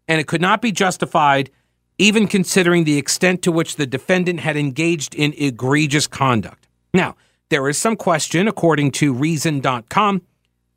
And 0.08 0.20
it 0.20 0.28
could 0.28 0.42
not 0.42 0.62
be 0.62 0.72
justified, 0.72 1.50
even 1.98 2.28
considering 2.28 2.84
the 2.84 2.98
extent 2.98 3.42
to 3.44 3.52
which 3.52 3.76
the 3.76 3.86
defendant 3.86 4.40
had 4.40 4.58
engaged 4.58 5.14
in 5.14 5.34
egregious 5.38 6.08
conduct. 6.08 6.68
Now, 6.94 7.16
there 7.50 7.68
is 7.68 7.78
some 7.78 7.98
question, 7.98 8.48
according 8.48 8.92
to 8.92 9.14
Reason.com, 9.14 10.22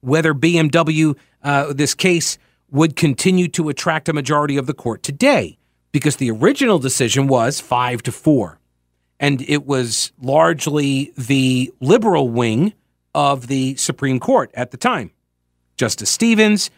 whether 0.01 0.35
BMW, 0.35 1.17
uh, 1.43 1.73
this 1.73 1.95
case, 1.95 2.37
would 2.71 2.97
continue 2.97 3.47
to 3.49 3.69
attract 3.69 4.09
a 4.09 4.13
majority 4.13 4.57
of 4.57 4.67
the 4.67 4.75
court 4.75 5.03
today 5.03 5.57
because 5.93 6.17
the 6.17 6.31
original 6.31 6.81
decision 6.81 7.29
was 7.29 7.61
five 7.61 8.03
to 8.03 8.11
four. 8.11 8.59
And 9.21 9.41
it 9.43 9.65
was 9.65 10.13
largely 10.21 11.13
the 11.17 11.73
liberal 11.81 12.29
wing 12.29 12.75
of 13.14 13.46
the 13.46 13.77
Supreme 13.77 14.20
Court 14.20 14.50
at 14.55 14.70
the 14.70 14.77
time. 14.77 15.11
Justice 15.77 16.11
Stevens, 16.11 16.70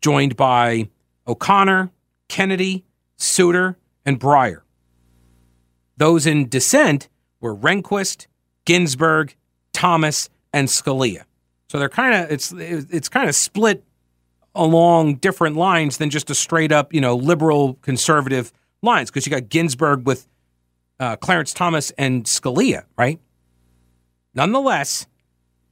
joined 0.00 0.36
by 0.36 0.88
O'Connor, 1.26 1.90
Kennedy, 2.28 2.84
Souter, 3.16 3.76
and 4.04 4.18
Breyer. 4.18 4.62
Those 5.96 6.26
in 6.26 6.48
dissent 6.48 7.08
were 7.40 7.54
Rehnquist, 7.54 8.26
Ginsburg, 8.64 9.36
Thomas, 9.72 10.28
and 10.52 10.68
Scalia. 10.68 11.24
So 11.68 11.78
they're 11.78 11.88
kind 11.88 12.14
of 12.14 12.30
it's 12.30 12.52
it's 12.52 13.08
kind 13.08 13.28
of 13.28 13.34
split 13.34 13.84
along 14.54 15.16
different 15.16 15.56
lines 15.56 15.96
than 15.96 16.10
just 16.10 16.28
a 16.28 16.34
straight 16.34 16.72
up, 16.72 16.92
you 16.92 17.00
know, 17.00 17.16
liberal 17.16 17.74
conservative 17.80 18.52
lines 18.82 19.10
because 19.10 19.26
you 19.26 19.30
got 19.30 19.48
Ginsburg 19.48 20.06
with 20.06 20.28
uh, 21.00 21.16
Clarence 21.16 21.54
Thomas 21.54 21.90
and 21.92 22.24
Scalia, 22.24 22.84
right? 22.98 23.18
Nonetheless, 24.34 25.06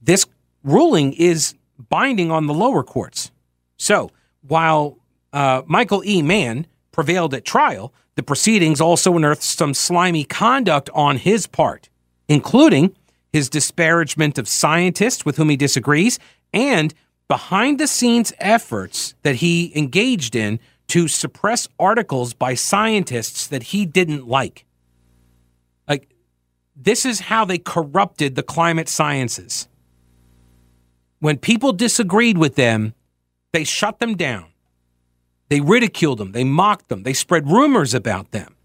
this 0.01 0.25
ruling 0.63 1.13
is 1.13 1.55
binding 1.89 2.31
on 2.31 2.47
the 2.47 2.53
lower 2.53 2.83
courts. 2.83 3.31
So 3.77 4.11
while 4.41 4.97
uh, 5.33 5.61
Michael 5.65 6.03
E. 6.05 6.21
Mann 6.21 6.67
prevailed 6.91 7.33
at 7.33 7.45
trial, 7.45 7.93
the 8.15 8.23
proceedings 8.23 8.81
also 8.81 9.15
unearthed 9.15 9.43
some 9.43 9.73
slimy 9.73 10.23
conduct 10.23 10.89
on 10.93 11.17
his 11.17 11.47
part, 11.47 11.89
including 12.27 12.95
his 13.31 13.49
disparagement 13.49 14.37
of 14.37 14.47
scientists 14.47 15.25
with 15.25 15.37
whom 15.37 15.49
he 15.49 15.55
disagrees 15.55 16.19
and 16.53 16.93
behind 17.27 17.79
the 17.79 17.87
scenes 17.87 18.33
efforts 18.39 19.15
that 19.23 19.35
he 19.35 19.71
engaged 19.75 20.35
in 20.35 20.59
to 20.87 21.07
suppress 21.07 21.69
articles 21.79 22.33
by 22.33 22.53
scientists 22.53 23.47
that 23.47 23.63
he 23.63 23.85
didn't 23.85 24.27
like. 24.27 24.65
Like, 25.87 26.09
this 26.75 27.05
is 27.05 27.21
how 27.21 27.45
they 27.45 27.57
corrupted 27.57 28.35
the 28.35 28.43
climate 28.43 28.89
sciences. 28.89 29.69
When 31.21 31.37
people 31.37 31.71
disagreed 31.71 32.37
with 32.37 32.55
them, 32.55 32.93
they 33.53 33.63
shut 33.63 33.99
them 33.99 34.17
down. 34.17 34.47
They 35.49 35.61
ridiculed 35.61 36.17
them. 36.17 36.31
They 36.31 36.43
mocked 36.43 36.89
them. 36.89 37.03
They 37.03 37.13
spread 37.13 37.47
rumors 37.47 37.93
about 37.93 38.31
them. 38.31 38.55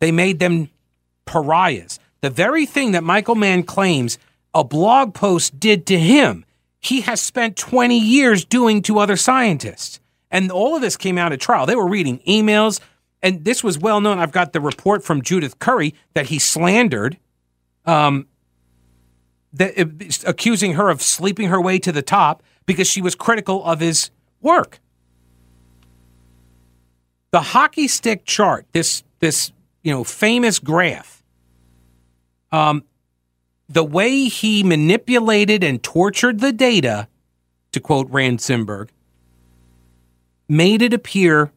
They 0.00 0.10
made 0.10 0.38
them 0.38 0.70
pariahs. 1.26 1.98
The 2.22 2.30
very 2.30 2.64
thing 2.64 2.92
that 2.92 3.04
Michael 3.04 3.34
Mann 3.34 3.64
claims 3.64 4.18
a 4.54 4.64
blog 4.64 5.12
post 5.12 5.60
did 5.60 5.86
to 5.86 5.98
him, 5.98 6.46
he 6.80 7.02
has 7.02 7.20
spent 7.20 7.56
20 7.56 7.98
years 7.98 8.44
doing 8.44 8.80
to 8.82 8.98
other 8.98 9.16
scientists. 9.16 10.00
And 10.30 10.50
all 10.50 10.74
of 10.74 10.80
this 10.80 10.96
came 10.96 11.18
out 11.18 11.32
at 11.32 11.40
trial. 11.40 11.66
They 11.66 11.76
were 11.76 11.88
reading 11.88 12.20
emails, 12.26 12.80
and 13.22 13.44
this 13.44 13.62
was 13.62 13.78
well 13.78 14.00
known. 14.00 14.18
I've 14.18 14.32
got 14.32 14.54
the 14.54 14.60
report 14.60 15.04
from 15.04 15.20
Judith 15.20 15.58
Curry 15.58 15.94
that 16.14 16.26
he 16.26 16.38
slandered, 16.38 17.18
um, 17.84 18.26
that, 19.54 19.78
uh, 19.78 20.28
accusing 20.28 20.74
her 20.74 20.90
of 20.90 21.00
sleeping 21.00 21.48
her 21.48 21.60
way 21.60 21.78
to 21.78 21.92
the 21.92 22.02
top 22.02 22.42
because 22.66 22.86
she 22.86 23.00
was 23.00 23.14
critical 23.14 23.64
of 23.64 23.80
his 23.80 24.10
work. 24.40 24.80
The 27.30 27.40
hockey 27.40 27.88
stick 27.88 28.24
chart, 28.24 28.66
this 28.72 29.02
this 29.20 29.52
you 29.82 29.92
know 29.92 30.04
famous 30.04 30.58
graph, 30.58 31.22
um, 32.52 32.84
the 33.68 33.84
way 33.84 34.24
he 34.24 34.62
manipulated 34.62 35.64
and 35.64 35.82
tortured 35.82 36.40
the 36.40 36.52
data, 36.52 37.08
to 37.72 37.80
quote 37.80 38.08
Rand 38.10 38.38
Simberg, 38.38 38.90
made 40.48 40.82
it 40.82 40.92
appear 40.92 41.50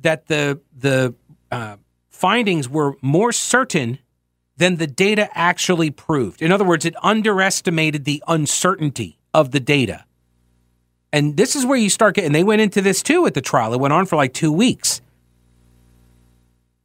that 0.00 0.26
the 0.26 0.60
the 0.74 1.14
uh, 1.50 1.76
findings 2.08 2.68
were 2.68 2.96
more 3.02 3.32
certain 3.32 3.98
than 4.56 4.76
the 4.76 4.86
data 4.86 5.28
actually 5.34 5.90
proved. 5.90 6.42
In 6.42 6.50
other 6.50 6.64
words, 6.64 6.84
it 6.84 6.94
underestimated 7.02 8.04
the 8.04 8.22
uncertainty 8.26 9.18
of 9.34 9.50
the 9.50 9.60
data. 9.60 10.04
And 11.12 11.36
this 11.36 11.54
is 11.54 11.64
where 11.64 11.78
you 11.78 11.90
start 11.90 12.16
getting, 12.16 12.32
they 12.32 12.44
went 12.44 12.62
into 12.62 12.82
this 12.82 13.02
too 13.02 13.26
at 13.26 13.34
the 13.34 13.40
trial. 13.40 13.72
It 13.74 13.80
went 13.80 13.92
on 13.92 14.06
for 14.06 14.16
like 14.16 14.32
two 14.32 14.52
weeks. 14.52 15.00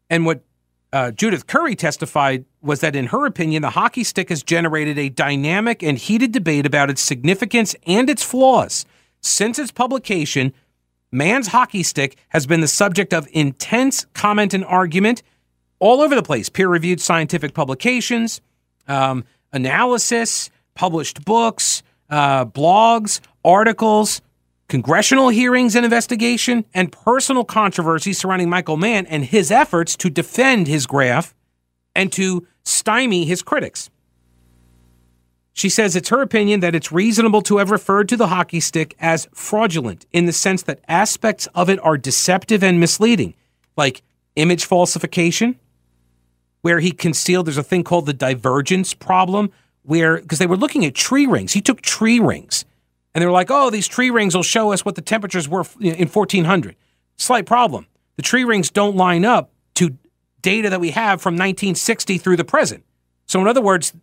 And 0.10 0.26
what 0.26 0.42
uh, 0.94 1.12
Judith 1.12 1.48
Curry 1.48 1.76
testified 1.76 2.46
was 2.62 2.82
that, 2.82 2.96
in 2.96 3.08
her 3.08 3.26
opinion, 3.26 3.62
the 3.62 3.70
hockey 3.72 4.04
stick 4.04 4.30
has 4.30 4.44
generated 4.44 5.00
a 5.00 5.10
dynamic 5.10 5.82
and 5.82 5.98
heated 5.98 6.34
debate 6.34 6.66
about 6.66 6.90
its 6.90 7.02
significance 7.02 7.76
and 7.88 8.10
its 8.10 8.24
flaws. 8.24 8.86
Since 9.22 9.58
its 9.58 9.72
publication, 9.72 10.54
Mann's 11.12 11.48
hockey 11.48 11.84
stick 11.84 12.18
has 12.30 12.46
been 12.46 12.62
the 12.62 12.68
subject 12.68 13.14
of 13.14 13.28
intense 13.32 14.06
comment 14.14 14.54
and 14.54 14.66
argument 14.66 15.24
all 15.82 16.02
over 16.02 16.15
the 16.15 16.24
place 16.24 16.48
peer 16.48 16.70
reviewed 16.70 17.02
scientific 17.02 17.54
publications, 17.54 18.39
um, 18.88 19.26
analysis, 19.52 20.50
published 20.76 21.26
books, 21.26 21.84
uh, 22.10 22.46
blogs, 22.46 23.20
articles, 23.44 24.22
congressional 24.70 25.28
hearings 25.28 25.76
and 25.76 25.84
investigation, 25.84 26.63
and 26.74 26.94
personal 26.94 27.44
controversy 27.44 28.13
surrounding 28.13 28.50
Michael 28.50 28.78
Mann 28.78 29.06
and 29.08 29.26
his 29.26 29.52
efforts 29.52 29.98
to 29.98 30.10
defend 30.10 30.67
his 30.67 30.88
graph 30.88 31.34
and 31.94 32.10
to 32.13 32.48
stymie 32.63 33.26
his 33.26 33.41
critics. 33.41 33.89
She 35.54 35.67
says 35.67 35.96
it's 35.96 36.10
her 36.10 36.22
opinion 36.22 36.62
that 36.62 36.76
it's 36.76 36.91
reasonable 36.91 37.41
to 37.41 37.58
have 37.58 37.72
referred 37.72 38.08
to 38.10 38.17
the 38.17 38.28
hockey 38.28 38.62
stick 38.62 38.96
as 39.00 39.28
fraudulent 39.34 40.06
in 40.13 40.26
the 40.26 40.32
sense 40.32 40.63
that 40.63 40.80
aspects 40.88 41.48
of 41.54 41.70
it 41.70 41.80
are 41.84 41.98
deceptive 41.98 42.63
and 42.63 42.80
misleading, 42.80 43.34
like 43.76 44.02
image 44.38 44.63
falsification, 44.63 45.60
where 46.62 46.80
he 46.80 46.91
concealed 46.91 47.47
there's 47.47 47.58
a 47.58 47.63
thing 47.63 47.84
called 47.84 48.06
the 48.06 48.13
divergence 48.13 48.93
problem, 48.93 49.52
where 49.84 50.17
because 50.17 50.39
they 50.39 50.47
were 50.47 50.58
looking 50.58 50.86
at 50.86 50.93
tree 50.93 51.26
rings. 51.26 51.54
He 51.54 51.62
took 51.62 51.82
tree 51.82 52.19
rings 52.19 52.65
and 53.13 53.21
they 53.21 53.26
were 53.26 53.32
like, 53.32 53.52
oh, 53.52 53.69
these 53.69 53.88
tree 53.88 54.10
rings 54.10 54.36
will 54.36 54.43
show 54.43 54.71
us 54.71 54.86
what 54.86 54.95
the 54.95 55.02
temperatures 55.02 55.50
were 55.50 55.65
in 55.80 56.08
1400. 56.08 56.76
Slight 57.17 57.45
problem. 57.45 57.88
The 58.15 58.21
tree 58.21 58.43
rings 58.43 58.69
don't 58.69 58.95
line 58.95 59.26
up 59.26 59.52
to 59.76 59.97
data 60.41 60.69
that 60.69 60.80
we 60.80 60.91
have 60.91 61.21
from 61.21 61.34
1960 61.34 62.17
through 62.17 62.38
the 62.38 62.45
present. 62.45 62.84
So, 63.26 63.41
in 63.41 63.47
other 63.47 63.62
words, 63.62 63.93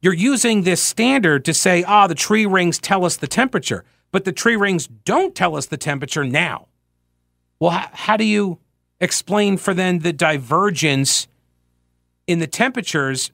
you're 0.00 0.14
using 0.14 0.62
this 0.62 0.82
standard 0.82 1.44
to 1.44 1.54
say, 1.54 1.82
ah, 1.84 2.06
the 2.06 2.14
tree 2.14 2.46
rings 2.46 2.78
tell 2.78 3.04
us 3.04 3.16
the 3.16 3.26
temperature, 3.26 3.84
but 4.12 4.24
the 4.24 4.32
tree 4.32 4.56
rings 4.56 4.86
don't 4.86 5.34
tell 5.34 5.56
us 5.56 5.66
the 5.66 5.76
temperature 5.76 6.24
now. 6.24 6.68
Well, 7.60 7.72
how, 7.72 7.90
how 7.92 8.16
do 8.16 8.24
you 8.24 8.58
explain 9.00 9.56
for 9.56 9.74
then 9.74 10.00
the 10.00 10.12
divergence 10.12 11.26
in 12.28 12.38
the 12.38 12.46
temperatures 12.46 13.32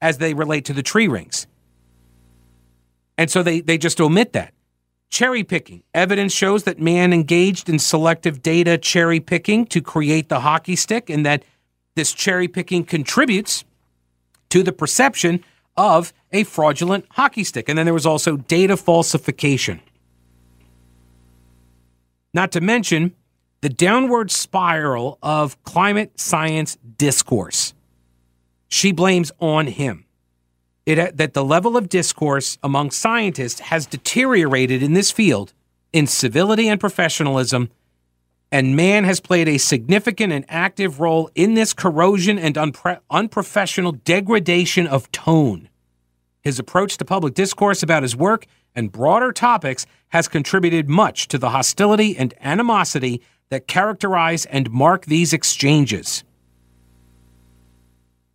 as 0.00 0.18
they 0.18 0.34
relate 0.34 0.64
to 0.66 0.72
the 0.72 0.82
tree 0.82 1.08
rings? 1.08 1.48
And 3.18 3.30
so 3.30 3.42
they, 3.42 3.60
they 3.60 3.78
just 3.78 4.00
omit 4.00 4.32
that. 4.34 4.54
Cherry 5.10 5.44
picking. 5.44 5.82
Evidence 5.94 6.32
shows 6.32 6.64
that 6.64 6.80
Mann 6.80 7.12
engaged 7.12 7.68
in 7.68 7.78
selective 7.78 8.42
data 8.42 8.76
cherry 8.78 9.20
picking 9.20 9.66
to 9.66 9.80
create 9.80 10.28
the 10.28 10.40
hockey 10.40 10.76
stick, 10.76 11.08
and 11.08 11.24
that 11.24 11.44
this 11.94 12.12
cherry 12.12 12.48
picking 12.48 12.84
contributes 12.84 13.64
to 14.50 14.62
the 14.62 14.72
perception 14.72 15.44
of 15.76 16.12
a 16.32 16.44
fraudulent 16.44 17.06
hockey 17.12 17.44
stick. 17.44 17.68
And 17.68 17.78
then 17.78 17.86
there 17.86 17.94
was 17.94 18.06
also 18.06 18.36
data 18.36 18.76
falsification. 18.76 19.80
Not 22.32 22.50
to 22.52 22.60
mention 22.60 23.14
the 23.60 23.68
downward 23.68 24.30
spiral 24.30 25.18
of 25.22 25.62
climate 25.62 26.18
science 26.18 26.76
discourse. 26.98 27.72
She 28.74 28.90
blames 28.90 29.30
on 29.38 29.68
him. 29.68 30.04
It, 30.84 30.98
uh, 30.98 31.12
that 31.14 31.32
the 31.32 31.44
level 31.44 31.76
of 31.76 31.88
discourse 31.88 32.58
among 32.60 32.90
scientists 32.90 33.60
has 33.60 33.86
deteriorated 33.86 34.82
in 34.82 34.94
this 34.94 35.12
field 35.12 35.52
in 35.92 36.08
civility 36.08 36.66
and 36.66 36.80
professionalism, 36.80 37.70
and 38.50 38.74
Mann 38.74 39.04
has 39.04 39.20
played 39.20 39.48
a 39.48 39.58
significant 39.58 40.32
and 40.32 40.44
active 40.48 40.98
role 40.98 41.30
in 41.36 41.54
this 41.54 41.72
corrosion 41.72 42.36
and 42.36 42.56
unpre- 42.56 42.98
unprofessional 43.12 43.92
degradation 43.92 44.88
of 44.88 45.10
tone. 45.12 45.68
His 46.42 46.58
approach 46.58 46.96
to 46.96 47.04
public 47.04 47.34
discourse 47.34 47.80
about 47.80 48.02
his 48.02 48.16
work 48.16 48.44
and 48.74 48.90
broader 48.90 49.30
topics 49.30 49.86
has 50.08 50.26
contributed 50.26 50.88
much 50.88 51.28
to 51.28 51.38
the 51.38 51.50
hostility 51.50 52.18
and 52.18 52.34
animosity 52.40 53.22
that 53.50 53.68
characterize 53.68 54.46
and 54.46 54.68
mark 54.72 55.06
these 55.06 55.32
exchanges. 55.32 56.24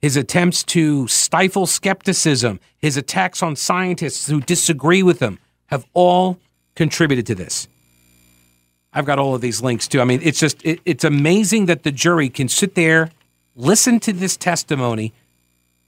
His 0.02 0.16
attempts 0.16 0.64
to 0.64 1.08
stifle 1.08 1.66
skepticism, 1.66 2.60
his 2.78 2.96
attacks 2.96 3.44
on 3.44 3.56
scientists 3.56 4.28
who 4.28 4.40
disagree 4.40 5.04
with 5.04 5.20
him, 5.20 5.40
have 5.68 5.86
all 5.94 6.40
contributed 6.76 7.26
to 7.28 7.36
this. 7.36 7.68
I've 8.94 9.06
got 9.06 9.20
all 9.20 9.36
of 9.36 9.42
these 9.42 9.62
links 9.62 9.88
too. 9.88 10.02
I 10.02 10.06
mean, 10.06 10.22
it's 10.24 10.40
just, 10.40 10.66
it, 10.66 10.80
it's 10.86 11.04
amazing 11.04 11.68
that 11.68 11.84
the 11.84 11.92
jury 11.92 12.30
can 12.30 12.48
sit 12.48 12.76
there, 12.76 13.12
listen 13.56 14.00
to 14.02 14.14
this 14.14 14.38
testimony, 14.38 15.14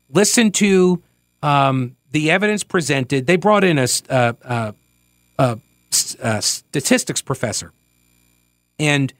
listen 0.09 0.51
to 0.51 1.01
um, 1.41 1.95
the 2.11 2.29
evidence 2.29 2.63
presented, 2.63 3.25
they 3.25 3.37
brought 3.37 3.63
in 3.63 3.79
a, 3.79 3.87
uh, 4.09 4.33
uh, 4.43 4.71
a, 5.39 5.59
a 6.19 6.41
statistics 6.41 7.21
professor, 7.21 7.71
and 8.77 9.13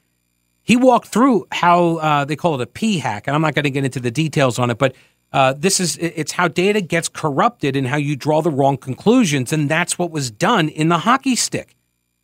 he 0.71 0.77
walked 0.77 1.09
through 1.09 1.45
how 1.51 1.97
uh, 1.97 2.23
they 2.23 2.37
call 2.37 2.55
it 2.55 2.61
a 2.61 2.65
p 2.65 2.97
hack, 2.97 3.27
and 3.27 3.35
I'm 3.35 3.41
not 3.41 3.55
going 3.55 3.65
to 3.65 3.69
get 3.69 3.83
into 3.83 3.99
the 3.99 4.09
details 4.09 4.57
on 4.57 4.69
it, 4.69 4.77
but 4.77 4.95
uh, 5.33 5.53
this 5.57 5.81
is 5.81 5.97
it's 5.97 6.31
how 6.31 6.47
data 6.47 6.79
gets 6.79 7.09
corrupted 7.09 7.75
and 7.75 7.85
how 7.85 7.97
you 7.97 8.15
draw 8.15 8.41
the 8.41 8.51
wrong 8.51 8.77
conclusions, 8.77 9.51
and 9.51 9.67
that's 9.67 9.99
what 9.99 10.11
was 10.11 10.31
done 10.31 10.69
in 10.69 10.87
the 10.87 10.99
hockey 10.99 11.35
stick. 11.35 11.75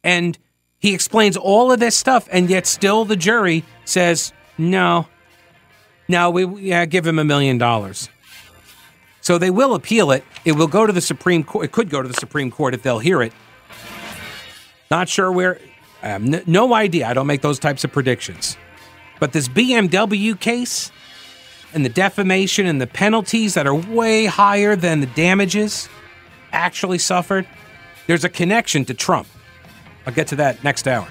And 0.02 0.38
he 0.80 0.94
explains 0.94 1.36
all 1.36 1.74
of 1.74 1.82
this 1.82 1.98
stuff, 1.98 2.30
and 2.32 2.50
yet 2.50 2.66
still 2.66 3.04
the 3.04 3.18
jury 3.18 3.66
says 3.84 4.32
no, 4.58 5.08
no, 6.08 6.30
we 6.30 6.46
yeah, 6.62 6.86
give 6.86 7.06
him 7.06 7.20
a 7.20 7.26
million 7.26 7.58
dollars. 7.58 8.08
So 9.20 9.38
they 9.38 9.50
will 9.50 9.76
appeal 9.76 10.12
it. 10.12 10.24
It 10.46 10.54
will 10.54 10.68
go 10.68 10.86
to 10.88 10.94
the 10.94 11.02
Supreme 11.02 11.44
Court. 11.44 11.66
It 11.66 11.74
could 11.74 11.90
go 11.90 12.02
to 12.02 12.08
the 12.08 12.14
Supreme 12.14 12.50
Court 12.50 12.74
if 12.74 12.82
they'll 12.82 13.00
hear 13.00 13.22
it. 13.22 13.34
Not 14.90 15.10
sure 15.10 15.34
where. 15.34 15.60
Have 16.02 16.24
n- 16.24 16.44
no 16.46 16.74
idea. 16.74 17.08
I 17.08 17.14
don't 17.14 17.28
make 17.28 17.42
those 17.42 17.60
types 17.60 17.84
of 17.84 17.92
predictions. 17.92 18.58
But 19.20 19.34
this 19.34 19.48
BMW 19.48 20.40
case 20.40 20.92
and 21.74 21.84
the 21.84 21.90
defamation 21.90 22.66
and 22.66 22.80
the 22.80 22.88
penalties 22.88 23.56
that 23.56 23.68
are 23.68 23.76
way 23.76 24.26
higher 24.26 24.76
than 24.76 25.00
the 25.02 25.08
damages 25.08 25.90
actually 26.52 27.00
suffered, 27.00 27.48
there's 28.06 28.24
a 28.24 28.30
connection 28.30 28.86
to 28.86 28.94
Trump. 28.94 29.28
I'll 30.06 30.14
get 30.14 30.28
to 30.28 30.36
that 30.38 30.64
next 30.64 30.88
hour. 30.88 31.08